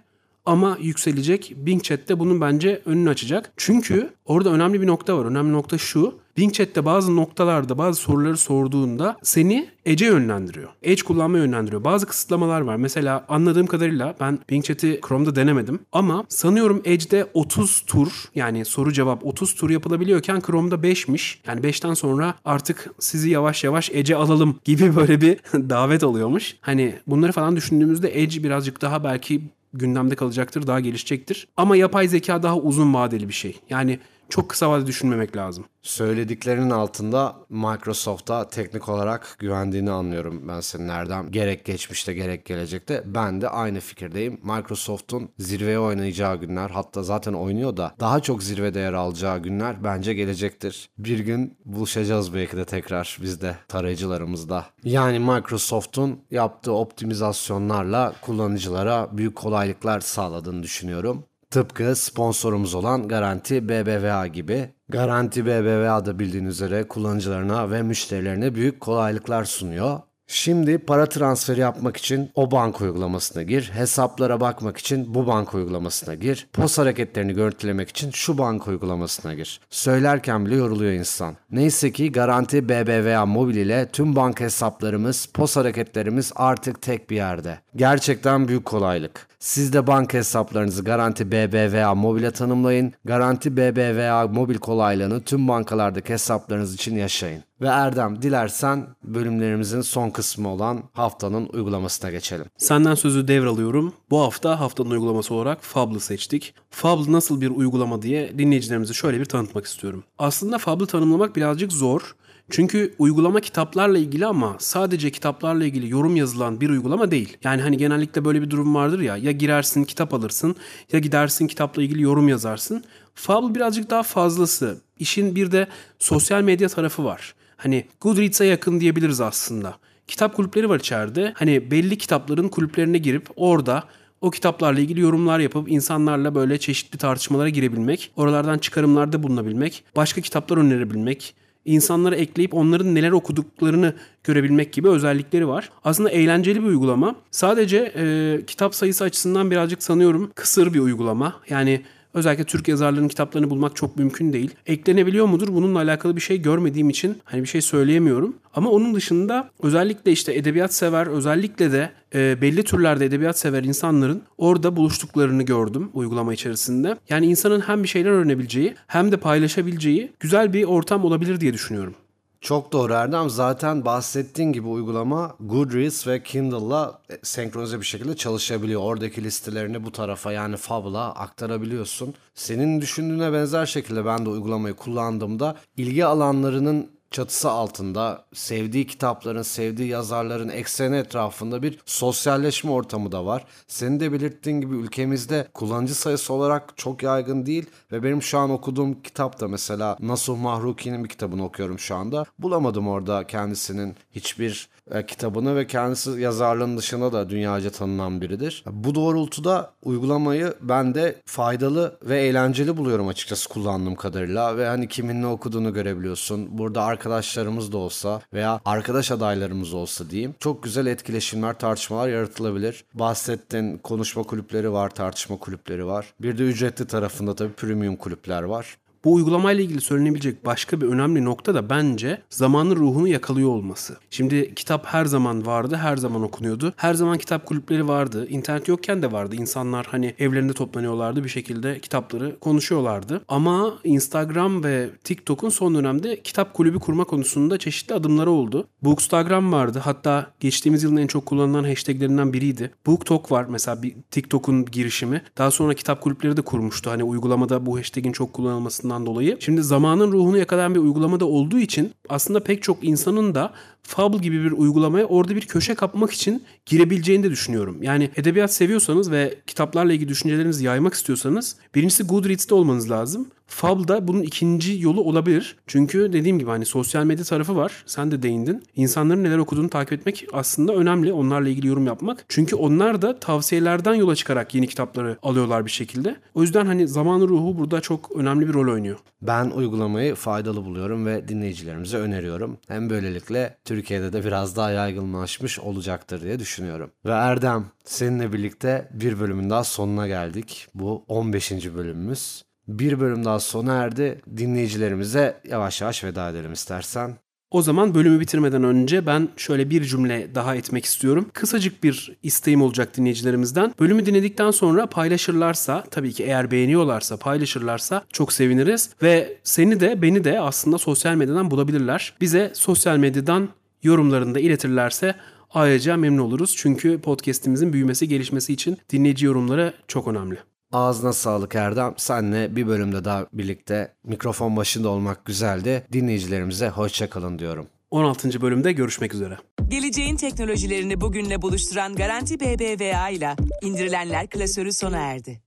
ama 0.46 0.78
yükselecek. 0.82 1.54
Bing 1.58 1.84
Chat'te 1.84 2.20
bunun 2.20 2.42
bence 2.42 2.82
önünü 2.86 3.10
açacak. 3.10 3.52
Çünkü 3.58 4.10
orada 4.26 4.50
önemli 4.50 4.82
bir 4.82 4.88
nokta 4.88 5.18
var. 5.18 5.26
Önemli 5.26 5.54
nokta 5.54 5.78
şu. 5.78 6.22
Bing 6.38 6.54
Chat'te 6.54 6.86
bazı 6.86 7.16
noktalarda 7.16 7.78
bazı 7.78 8.02
soruları 8.02 8.38
sorduğunda 8.38 9.18
seni 9.24 9.70
Edge'e 9.86 10.08
yönlendiriyor. 10.08 10.70
Edge 10.84 11.04
kullanmaya 11.04 11.44
yönlendiriyor. 11.44 11.84
Bazı 11.84 12.06
kısıtlamalar 12.06 12.62
var. 12.62 12.76
Mesela 12.76 13.26
anladığım 13.30 13.68
kadarıyla 13.68 14.16
ben 14.20 14.40
Bing 14.50 14.64
Chat'i 14.66 15.00
Chrome'da 15.08 15.36
denemedim. 15.36 15.80
Ama 15.92 16.26
sanıyorum 16.30 16.82
Edge'de 16.86 17.28
30 17.34 17.82
tur 17.82 18.08
yani 18.36 18.66
soru 18.66 18.94
cevap 18.94 19.26
30 19.26 19.56
tur 19.56 19.70
yapılabiliyorken 19.70 20.42
Chrome'da 20.42 20.76
5'miş. 20.76 21.38
Yani 21.48 21.62
5'ten 21.62 21.94
sonra 21.94 22.36
artık 22.46 22.92
sizi 23.00 23.30
yavaş 23.30 23.64
yavaş 23.64 23.90
Edge'e 23.94 24.16
alalım 24.16 24.60
gibi 24.66 24.96
böyle 24.96 25.22
bir 25.22 25.38
davet 25.70 26.04
oluyormuş. 26.04 26.56
Hani 26.62 26.96
bunları 27.08 27.32
falan 27.32 27.56
düşündüğümüzde 27.56 28.22
Edge 28.22 28.44
birazcık 28.44 28.82
daha 28.82 29.04
belki 29.04 29.42
gündemde 29.74 30.16
kalacaktır, 30.16 30.68
daha 30.68 30.80
gelişecektir. 30.80 31.48
Ama 31.58 31.76
yapay 31.76 32.08
zeka 32.08 32.44
daha 32.44 32.58
uzun 32.58 32.94
vadeli 32.94 33.28
bir 33.28 33.34
şey. 33.34 33.60
Yani 33.70 34.00
çok 34.32 34.50
kısa 34.50 34.70
vadede 34.70 34.88
düşünmemek 34.88 35.38
lazım. 35.38 35.66
Söylediklerinin 35.82 36.70
altında 36.70 37.36
Microsoft'a 37.50 38.50
teknik 38.50 38.90
olarak 38.90 39.36
güvendiğini 39.40 39.92
anlıyorum 39.92 40.48
ben 40.48 40.60
senin 40.60 40.88
Erdem. 40.88 41.32
Gerek 41.32 41.66
geçmişte 41.66 42.14
gerek 42.14 42.46
gelecekte. 42.46 43.04
Ben 43.06 43.42
de 43.42 43.50
aynı 43.50 43.80
fikirdeyim. 43.80 44.40
Microsoft'un 44.44 45.30
zirveye 45.40 45.80
oynayacağı 45.80 46.36
günler 46.36 46.70
hatta 46.70 47.04
zaten 47.04 47.34
oynuyor 47.34 47.78
da 47.78 47.96
daha 48.00 48.20
çok 48.20 48.44
zirvede 48.44 48.80
yer 48.80 48.94
alacağı 48.94 49.40
günler 49.40 49.84
bence 49.84 50.14
gelecektir. 50.14 50.90
Bir 50.98 51.20
gün 51.20 51.58
buluşacağız 51.66 52.34
belki 52.34 52.58
de 52.58 52.66
tekrar 52.66 53.18
biz 53.22 53.42
de 53.42 53.56
tarayıcılarımızda. 53.68 54.66
Yani 54.84 55.20
Microsoft'un 55.20 56.20
yaptığı 56.32 56.74
optimizasyonlarla 56.74 58.14
kullanıcılara 58.22 59.10
büyük 59.12 59.36
kolaylıklar 59.36 60.00
sağladığını 60.00 60.64
düşünüyorum. 60.64 61.26
Tıpkı 61.52 61.96
sponsorumuz 61.96 62.76
olan 62.76 63.08
Garanti 63.08 63.70
BBVA 63.70 64.28
gibi. 64.28 64.70
Garanti 64.90 65.46
BBVA 65.46 66.06
da 66.06 66.20
bildiğiniz 66.20 66.56
üzere 66.56 66.88
kullanıcılarına 66.88 67.72
ve 67.72 67.82
müşterilerine 67.82 68.56
büyük 68.56 68.82
kolaylıklar 68.82 69.44
sunuyor. 69.44 70.00
Şimdi 70.34 70.78
para 70.78 71.06
transferi 71.06 71.60
yapmak 71.60 71.98
için 71.98 72.32
o 72.36 72.52
banka 72.52 72.86
uygulamasına 72.86 73.44
gir. 73.44 73.72
Hesaplara 73.74 74.40
bakmak 74.40 74.78
için 74.78 75.16
bu 75.16 75.28
banka 75.28 75.58
uygulamasına 75.58 76.14
gir. 76.14 76.48
POS 76.54 76.78
hareketlerini 76.78 77.34
görüntülemek 77.34 77.90
için 77.90 78.12
şu 78.12 78.38
banka 78.38 78.72
uygulamasına 78.72 79.34
gir. 79.34 79.60
Söylerken 79.70 80.46
bile 80.46 80.56
yoruluyor 80.56 80.92
insan. 80.92 81.36
Neyse 81.52 81.92
ki 81.92 82.12
Garanti 82.12 82.70
BBVA 82.70 83.26
Mobil 83.26 83.56
ile 83.56 83.90
tüm 83.94 84.16
banka 84.16 84.44
hesaplarımız, 84.44 85.26
POS 85.34 85.56
hareketlerimiz 85.56 86.32
artık 86.36 86.82
tek 86.82 87.10
bir 87.10 87.16
yerde. 87.16 87.60
Gerçekten 87.76 88.48
büyük 88.48 88.66
kolaylık. 88.66 89.28
Siz 89.40 89.74
de 89.74 89.88
banka 89.88 90.18
hesaplarınızı 90.18 90.84
Garanti 90.84 91.32
BBVA 91.32 91.96
Mobil'e 91.96 92.32
tanımlayın. 92.32 92.94
Garanti 93.06 93.58
BBVA 93.58 94.28
Mobil 94.28 94.58
kolaylığını 94.58 95.22
tüm 95.22 95.48
bankalardaki 95.48 96.14
hesaplarınız 96.14 96.74
için 96.74 96.96
yaşayın. 96.96 97.44
Ve 97.62 97.68
Erdem 97.68 98.22
dilersen 98.22 98.88
bölümlerimizin 99.04 99.82
son 99.82 100.10
kısmı 100.10 100.50
olan 100.50 100.84
haftanın 100.94 101.50
uygulamasına 101.54 102.12
geçelim. 102.12 102.46
Senden 102.58 102.96
sözü 102.96 103.28
devralıyorum. 103.28 103.94
Bu 104.10 104.22
hafta 104.22 104.60
haftanın 104.60 104.90
uygulaması 104.90 105.34
olarak 105.34 105.64
Fable'ı 105.64 106.00
seçtik. 106.00 106.54
Fable 106.70 107.12
nasıl 107.12 107.42
bir 107.42 107.50
uygulama 107.50 108.02
diye 108.02 108.38
dinleyicilerimizi 108.38 108.94
şöyle 108.94 109.20
bir 109.20 109.26
tanıtmak 109.26 109.66
istiyorum. 109.66 110.04
Aslında 110.20 110.58
Fable'ı 110.58 110.88
tanımlamak 110.88 111.36
birazcık 111.36 111.72
zor. 111.72 112.16
Çünkü 112.50 112.96
uygulama 113.00 113.40
kitaplarla 113.40 113.98
ilgili 113.98 114.26
ama 114.26 114.56
sadece 114.60 115.12
kitaplarla 115.12 115.66
ilgili 115.66 115.90
yorum 115.90 116.16
yazılan 116.16 116.62
bir 116.62 116.70
uygulama 116.70 117.12
değil. 117.12 117.38
Yani 117.44 117.62
hani 117.62 117.78
genellikle 117.78 118.26
böyle 118.26 118.42
bir 118.42 118.50
durum 118.50 118.76
vardır 118.76 119.00
ya 119.00 119.18
ya 119.18 119.32
girersin 119.32 119.84
kitap 119.84 120.14
alırsın 120.14 120.56
ya 120.92 121.00
gidersin 121.00 121.48
kitapla 121.48 121.84
ilgili 121.84 122.02
yorum 122.02 122.28
yazarsın. 122.28 122.84
Fable 123.16 123.56
birazcık 123.56 123.90
daha 123.90 124.04
fazlası. 124.04 124.78
İşin 125.00 125.36
bir 125.36 125.52
de 125.52 125.68
sosyal 126.00 126.42
medya 126.42 126.70
tarafı 126.70 127.04
var. 127.04 127.36
Hani 127.64 127.86
Goodreads'e 128.02 128.46
yakın 128.46 128.80
diyebiliriz 128.80 129.22
aslında. 129.22 129.78
Kitap 130.08 130.36
kulüpleri 130.36 130.70
var 130.70 130.80
içeride. 130.80 131.34
Hani 131.36 131.72
belli 131.72 131.98
kitapların 131.98 132.50
kulüplerine 132.50 132.98
girip 132.98 133.28
orada 133.36 133.84
o 134.22 134.32
kitaplarla 134.32 134.80
ilgili 134.80 135.00
yorumlar 135.00 135.40
yapıp 135.40 135.72
insanlarla 135.72 136.36
böyle 136.36 136.58
çeşitli 136.60 136.98
tartışmalara 136.98 137.50
girebilmek, 137.50 138.12
oralardan 138.16 138.58
çıkarımlarda 138.58 139.24
bulunabilmek, 139.24 139.84
başka 139.96 140.22
kitaplar 140.22 140.58
önerebilmek, 140.58 141.36
insanlara 141.66 142.16
ekleyip 142.16 142.54
onların 142.54 142.96
neler 142.96 143.12
okuduklarını 143.12 143.94
görebilmek 144.24 144.74
gibi 144.74 144.90
özellikleri 144.90 145.48
var. 145.48 145.70
Aslında 145.84 146.10
eğlenceli 146.10 146.62
bir 146.62 146.68
uygulama. 146.68 147.16
Sadece 147.32 147.94
e, 147.96 148.40
kitap 148.48 148.76
sayısı 148.76 149.04
açısından 149.04 149.52
birazcık 149.52 149.84
sanıyorum 149.84 150.32
kısır 150.36 150.74
bir 150.74 150.80
uygulama. 150.80 151.36
Yani 151.50 151.82
Özellikle 152.14 152.44
Türk 152.44 152.68
yazarlarının 152.68 153.08
kitaplarını 153.08 153.50
bulmak 153.50 153.76
çok 153.76 153.98
mümkün 153.98 154.34
değil. 154.34 154.52
Eklenebiliyor 154.66 155.26
mudur? 155.26 155.48
Bununla 155.52 155.80
alakalı 155.80 156.16
bir 156.16 156.22
şey 156.22 156.42
görmediğim 156.42 156.90
için 156.90 157.18
hani 157.24 157.42
bir 157.42 157.48
şey 157.48 157.62
söyleyemiyorum. 157.62 158.36
Ama 158.56 158.70
onun 158.70 158.96
dışında 158.96 159.50
özellikle 159.64 160.12
işte 160.12 160.34
edebiyat 160.34 160.74
sever, 160.74 161.08
özellikle 161.08 161.72
de 161.72 161.90
e, 162.16 162.42
belli 162.42 162.64
türlerde 162.64 163.06
edebiyat 163.06 163.40
sever 163.40 163.64
insanların 163.64 164.22
orada 164.38 164.76
buluştuklarını 164.76 165.44
gördüm 165.44 165.90
uygulama 165.94 166.34
içerisinde. 166.34 166.98
Yani 167.10 167.26
insanın 167.26 167.62
hem 167.62 167.84
bir 167.84 167.88
şeyler 167.88 168.10
öğrenebileceği 168.10 168.76
hem 168.88 169.12
de 169.12 169.18
paylaşabileceği 169.18 170.12
güzel 170.20 170.54
bir 170.54 170.64
ortam 170.64 171.06
olabilir 171.06 171.40
diye 171.40 171.54
düşünüyorum. 171.54 171.94
Çok 172.42 172.72
doğru 172.72 172.94
Erdem. 172.94 173.30
Zaten 173.30 173.86
bahsettiğin 173.86 174.52
gibi 174.54 174.68
uygulama 174.68 175.36
Goodreads 175.40 176.08
ve 176.08 176.24
Kindle'la 176.24 177.02
e, 177.10 177.18
senkronize 177.24 177.80
bir 177.80 177.86
şekilde 177.86 178.16
çalışabiliyor. 178.16 178.82
Oradaki 178.84 179.24
listelerini 179.24 179.84
bu 179.84 179.92
tarafa 179.92 180.32
yani 180.32 180.58
Fable'a 180.58 181.16
aktarabiliyorsun. 181.16 182.14
Senin 182.36 182.82
düşündüğüne 182.82 183.34
benzer 183.34 183.66
şekilde 183.66 184.06
ben 184.06 184.26
de 184.26 184.30
uygulamayı 184.30 184.74
kullandığımda 184.74 185.56
ilgi 185.78 186.06
alanlarının 186.06 186.90
çatısı 187.12 187.52
altında 187.52 188.26
sevdiği 188.34 188.88
kitapların, 188.88 189.42
sevdiği 189.42 189.90
yazarların 189.90 190.50
ekseni 190.50 190.96
etrafında 190.96 191.64
bir 191.64 191.80
sosyalleşme 191.86 192.72
ortamı 192.72 193.12
da 193.12 193.26
var. 193.26 193.46
Senin 193.68 194.00
de 194.00 194.12
belirttiğin 194.12 194.62
gibi 194.62 194.76
ülkemizde 194.76 195.48
kullanıcı 195.54 195.96
sayısı 195.96 196.34
olarak 196.34 196.78
çok 196.78 197.04
yaygın 197.04 197.46
değil 197.46 197.66
ve 197.92 198.04
benim 198.04 198.22
şu 198.22 198.38
an 198.38 198.50
okuduğum 198.50 199.02
kitap 199.02 199.40
da 199.40 199.48
mesela 199.48 199.98
Nasuh 200.00 200.38
Mahruki'nin 200.38 201.04
bir 201.04 201.10
kitabını 201.10 201.46
okuyorum 201.46 201.80
şu 201.80 201.96
anda. 201.96 202.26
Bulamadım 202.40 202.88
orada 202.88 203.28
kendisinin 203.28 203.96
hiçbir 204.12 204.70
e, 204.92 205.06
kitabını 205.06 205.56
ve 205.56 205.68
kendisi 205.68 206.10
yazarlığın 206.10 206.78
dışında 206.78 207.14
da 207.14 207.30
dünyaca 207.30 207.70
tanınan 207.70 208.22
biridir. 208.22 208.64
Bu 208.72 208.96
doğrultuda 208.96 209.72
uygulamayı 209.84 210.54
ben 210.62 210.96
de 210.96 211.16
faydalı 211.26 211.98
ve 212.04 212.22
eğlenceli 212.22 212.78
buluyorum 212.78 213.08
açıkçası 213.08 213.50
kullandığım 213.50 213.96
kadarıyla 213.96 214.58
ve 214.58 214.68
hani 214.68 214.88
kimin 214.88 215.22
ne 215.22 215.28
okuduğunu 215.28 215.74
görebiliyorsun. 215.74 216.58
Burada 216.58 216.84
arkadaşlarımız 217.02 217.72
da 217.72 217.78
olsa 217.78 218.22
veya 218.34 218.62
arkadaş 218.66 219.12
adaylarımız 219.12 219.74
olsa 219.74 220.10
diyeyim 220.10 220.36
çok 220.40 220.64
güzel 220.64 220.86
etkileşimler, 220.86 221.60
tartışmalar 221.60 222.10
yaratılabilir. 222.10 222.84
Bahsettiğin 222.94 223.78
konuşma 223.78 224.24
kulüpleri 224.24 224.72
var, 224.72 224.90
tartışma 224.90 225.38
kulüpleri 225.38 225.86
var. 225.86 226.06
Bir 226.20 226.38
de 226.38 226.44
ücretli 226.44 226.88
tarafında 226.88 227.36
tabii 227.36 227.54
premium 227.54 227.96
kulüpler 227.96 228.44
var. 228.44 228.78
Bu 229.06 229.14
uygulamayla 229.14 229.64
ilgili 229.64 229.82
söylenebilecek 229.82 230.46
başka 230.46 230.82
bir 230.82 230.88
önemli 230.88 231.26
nokta 231.26 231.56
da 231.56 231.70
bence 231.70 232.22
zamanın 232.30 232.76
ruhunu 232.76 233.08
yakalıyor 233.08 233.50
olması. 233.50 233.98
Şimdi 234.10 234.56
kitap 234.56 234.86
her 234.86 235.06
zaman 235.06 235.46
vardı, 235.46 235.76
her 235.76 235.98
zaman 235.98 236.24
okunuyordu. 236.24 236.74
Her 236.76 236.94
zaman 236.94 237.18
kitap 237.18 237.46
kulüpleri 237.46 237.88
vardı. 237.88 238.28
İnternet 238.30 238.68
yokken 238.68 239.02
de 239.02 239.12
vardı. 239.12 239.36
İnsanlar 239.36 239.88
hani 239.92 240.16
evlerinde 240.20 240.54
toplanıyorlardı 240.54 241.24
bir 241.24 241.30
şekilde 241.30 241.80
kitapları 241.80 242.40
konuşuyorlardı. 242.40 243.22
Ama 243.28 243.74
Instagram 243.84 244.64
ve 244.64 244.90
TikTok'un 245.04 245.50
son 245.50 245.76
dönemde 245.76 246.22
kitap 246.22 246.54
kulübü 246.54 246.80
kurma 246.80 247.04
konusunda 247.04 247.58
çeşitli 247.58 247.96
adımları 247.96 248.32
oldu. 248.32 248.68
Bookstagram 248.82 249.52
vardı. 249.52 249.80
Hatta 249.84 250.32
geçtiğimiz 250.40 250.84
yılın 250.84 250.98
en 250.98 251.08
çok 251.08 251.26
kullanılan 251.26 251.64
hashtaglerinden 251.64 252.34
biriydi. 252.34 252.72
BookTok 252.88 253.32
var 253.32 253.46
mesela 253.50 253.84
bir 253.84 253.96
TikTok'un 254.12 254.66
girişimi. 254.66 255.22
Daha 255.38 255.52
sonra 255.52 255.74
kitap 255.74 256.02
kulüpleri 256.02 256.38
de 256.38 256.42
kurmuştu. 256.42 256.92
Hani 256.92 257.04
uygulamada 257.04 257.66
bu 257.66 257.78
hashtag'in 257.78 258.12
çok 258.12 258.34
kullanılmasından 258.34 258.91
dolayı. 259.06 259.38
Şimdi 259.40 259.64
zamanın 259.64 260.12
ruhunu 260.12 260.38
yakalayan 260.38 260.76
bir 260.76 260.80
uygulamada 260.80 261.26
olduğu 261.26 261.60
için 261.60 261.92
aslında 262.10 262.40
pek 262.40 262.64
çok 262.64 262.84
insanın 262.84 263.36
da 263.36 263.54
Fable 263.84 264.18
gibi 264.18 264.44
bir 264.44 264.52
uygulamaya 264.52 265.06
orada 265.06 265.36
bir 265.36 265.42
köşe 265.42 265.76
kapmak 265.76 266.12
için 266.12 266.44
girebileceğini 266.66 267.24
de 267.24 267.30
düşünüyorum. 267.30 267.84
Yani 267.84 268.10
edebiyat 268.16 268.54
seviyorsanız 268.54 269.12
ve 269.12 269.36
kitaplarla 269.48 269.94
ilgili 269.94 270.10
düşüncelerinizi 270.10 270.66
yaymak 270.66 270.94
istiyorsanız 270.94 271.56
birincisi 271.76 272.04
Goodreads'te 272.04 272.56
olmanız 272.56 272.92
lazım. 272.92 273.28
Fable'da 273.52 274.08
bunun 274.08 274.22
ikinci 274.22 274.82
yolu 274.82 275.02
olabilir. 275.02 275.56
Çünkü 275.68 276.14
dediğim 276.14 276.40
gibi 276.40 276.50
hani 276.50 276.66
sosyal 276.66 277.04
medya 277.04 277.26
tarafı 277.26 277.56
var. 277.56 277.84
Sen 277.86 278.12
de 278.12 278.24
değindin. 278.24 278.64
İnsanların 278.76 279.24
neler 279.24 279.38
okuduğunu 279.38 279.70
takip 279.70 279.94
etmek 279.94 280.26
aslında 280.34 280.74
önemli. 280.74 281.14
Onlarla 281.14 281.50
ilgili 281.50 281.68
yorum 281.68 281.88
yapmak. 281.88 282.26
Çünkü 282.28 282.56
onlar 282.56 283.02
da 283.02 283.20
tavsiyelerden 283.20 283.94
yola 283.94 284.16
çıkarak 284.16 284.56
yeni 284.56 284.68
kitapları 284.68 285.18
alıyorlar 285.24 285.66
bir 285.66 285.72
şekilde. 285.72 286.16
O 286.36 286.42
yüzden 286.42 286.66
hani 286.66 286.88
zamanın 286.88 287.28
ruhu 287.28 287.58
burada 287.58 287.82
çok 287.82 288.12
önemli 288.16 288.48
bir 288.48 288.54
rol 288.54 288.74
oynuyor. 288.74 288.98
Ben 289.22 289.50
uygulamayı 289.50 290.16
faydalı 290.16 290.66
buluyorum 290.66 291.06
ve 291.06 291.28
dinleyicilerimize 291.28 291.98
öneriyorum. 291.98 292.58
Hem 292.68 292.90
böylelikle 292.90 293.58
Türkiye'de 293.72 294.14
de 294.14 294.26
biraz 294.26 294.56
daha 294.56 294.72
yaygınlaşmış 294.72 295.60
olacaktır 295.60 296.22
diye 296.22 296.40
düşünüyorum. 296.40 296.92
Ve 297.06 297.12
Erdem 297.12 297.66
seninle 297.86 298.34
birlikte 298.34 298.90
bir 298.94 299.20
bölümün 299.20 299.50
daha 299.50 299.64
sonuna 299.64 300.08
geldik. 300.08 300.68
Bu 300.74 301.06
15. 301.08 301.52
bölümümüz. 301.52 302.44
Bir 302.68 303.00
bölüm 303.00 303.26
daha 303.26 303.40
sona 303.40 303.74
erdi. 303.74 304.22
Dinleyicilerimize 304.38 305.42
yavaş 305.50 305.82
yavaş 305.82 306.04
veda 306.04 306.30
edelim 306.30 306.54
istersen. 306.54 307.18
O 307.52 307.62
zaman 307.62 307.96
bölümü 307.96 308.20
bitirmeden 308.20 308.64
önce 308.64 309.06
ben 309.06 309.30
şöyle 309.38 309.70
bir 309.70 309.84
cümle 309.84 310.36
daha 310.36 310.56
etmek 310.56 310.86
istiyorum. 310.86 311.30
Kısacık 311.34 311.84
bir 311.84 312.18
isteğim 312.24 312.62
olacak 312.62 312.98
dinleyicilerimizden. 312.98 313.74
Bölümü 313.80 314.06
dinledikten 314.06 314.52
sonra 314.52 314.86
paylaşırlarsa, 314.86 315.84
tabii 315.92 316.14
ki 316.14 316.24
eğer 316.24 316.52
beğeniyorlarsa, 316.52 317.18
paylaşırlarsa 317.18 318.04
çok 318.14 318.34
seviniriz. 318.34 318.90
Ve 319.04 319.38
seni 319.44 319.80
de 319.80 320.02
beni 320.02 320.24
de 320.24 320.40
aslında 320.40 320.78
sosyal 320.78 321.16
medyadan 321.16 321.52
bulabilirler. 321.52 322.14
Bize 322.22 322.52
sosyal 322.56 322.98
medyadan 322.98 323.50
yorumlarını 323.84 324.36
da 324.36 324.40
iletirlerse 324.40 325.16
ayrıca 325.54 325.98
memnun 325.98 326.24
oluruz. 326.24 326.56
Çünkü 326.58 327.02
podcast'imizin 327.02 327.74
büyümesi, 327.74 328.08
gelişmesi 328.08 328.54
için 328.54 328.78
dinleyici 328.90 329.26
yorumları 329.26 329.74
çok 329.88 330.08
önemli. 330.08 330.38
Ağzına 330.72 331.14
sağlık 331.14 331.56
Erdem. 331.56 331.94
Senle 331.98 332.56
bir 332.56 332.68
bölümde 332.68 333.06
daha 333.06 333.28
birlikte 333.34 333.94
mikrofon 334.04 334.58
başında 334.58 334.90
olmak 334.90 335.26
güzeldi. 335.26 335.84
Dinleyicilerimize 335.92 336.70
hoşçakalın 336.70 337.40
diyorum. 337.40 337.68
16. 337.92 338.42
bölümde 338.42 338.72
görüşmek 338.72 339.14
üzere. 339.14 339.38
Geleceğin 339.68 340.16
teknolojilerini 340.16 341.02
bugünle 341.02 341.42
buluşturan 341.42 341.96
Garanti 341.96 342.40
BBVA 342.40 343.10
ile 343.10 343.36
indirilenler 343.62 344.28
klasörü 344.28 344.74
sona 344.74 344.98
erdi. 344.98 345.42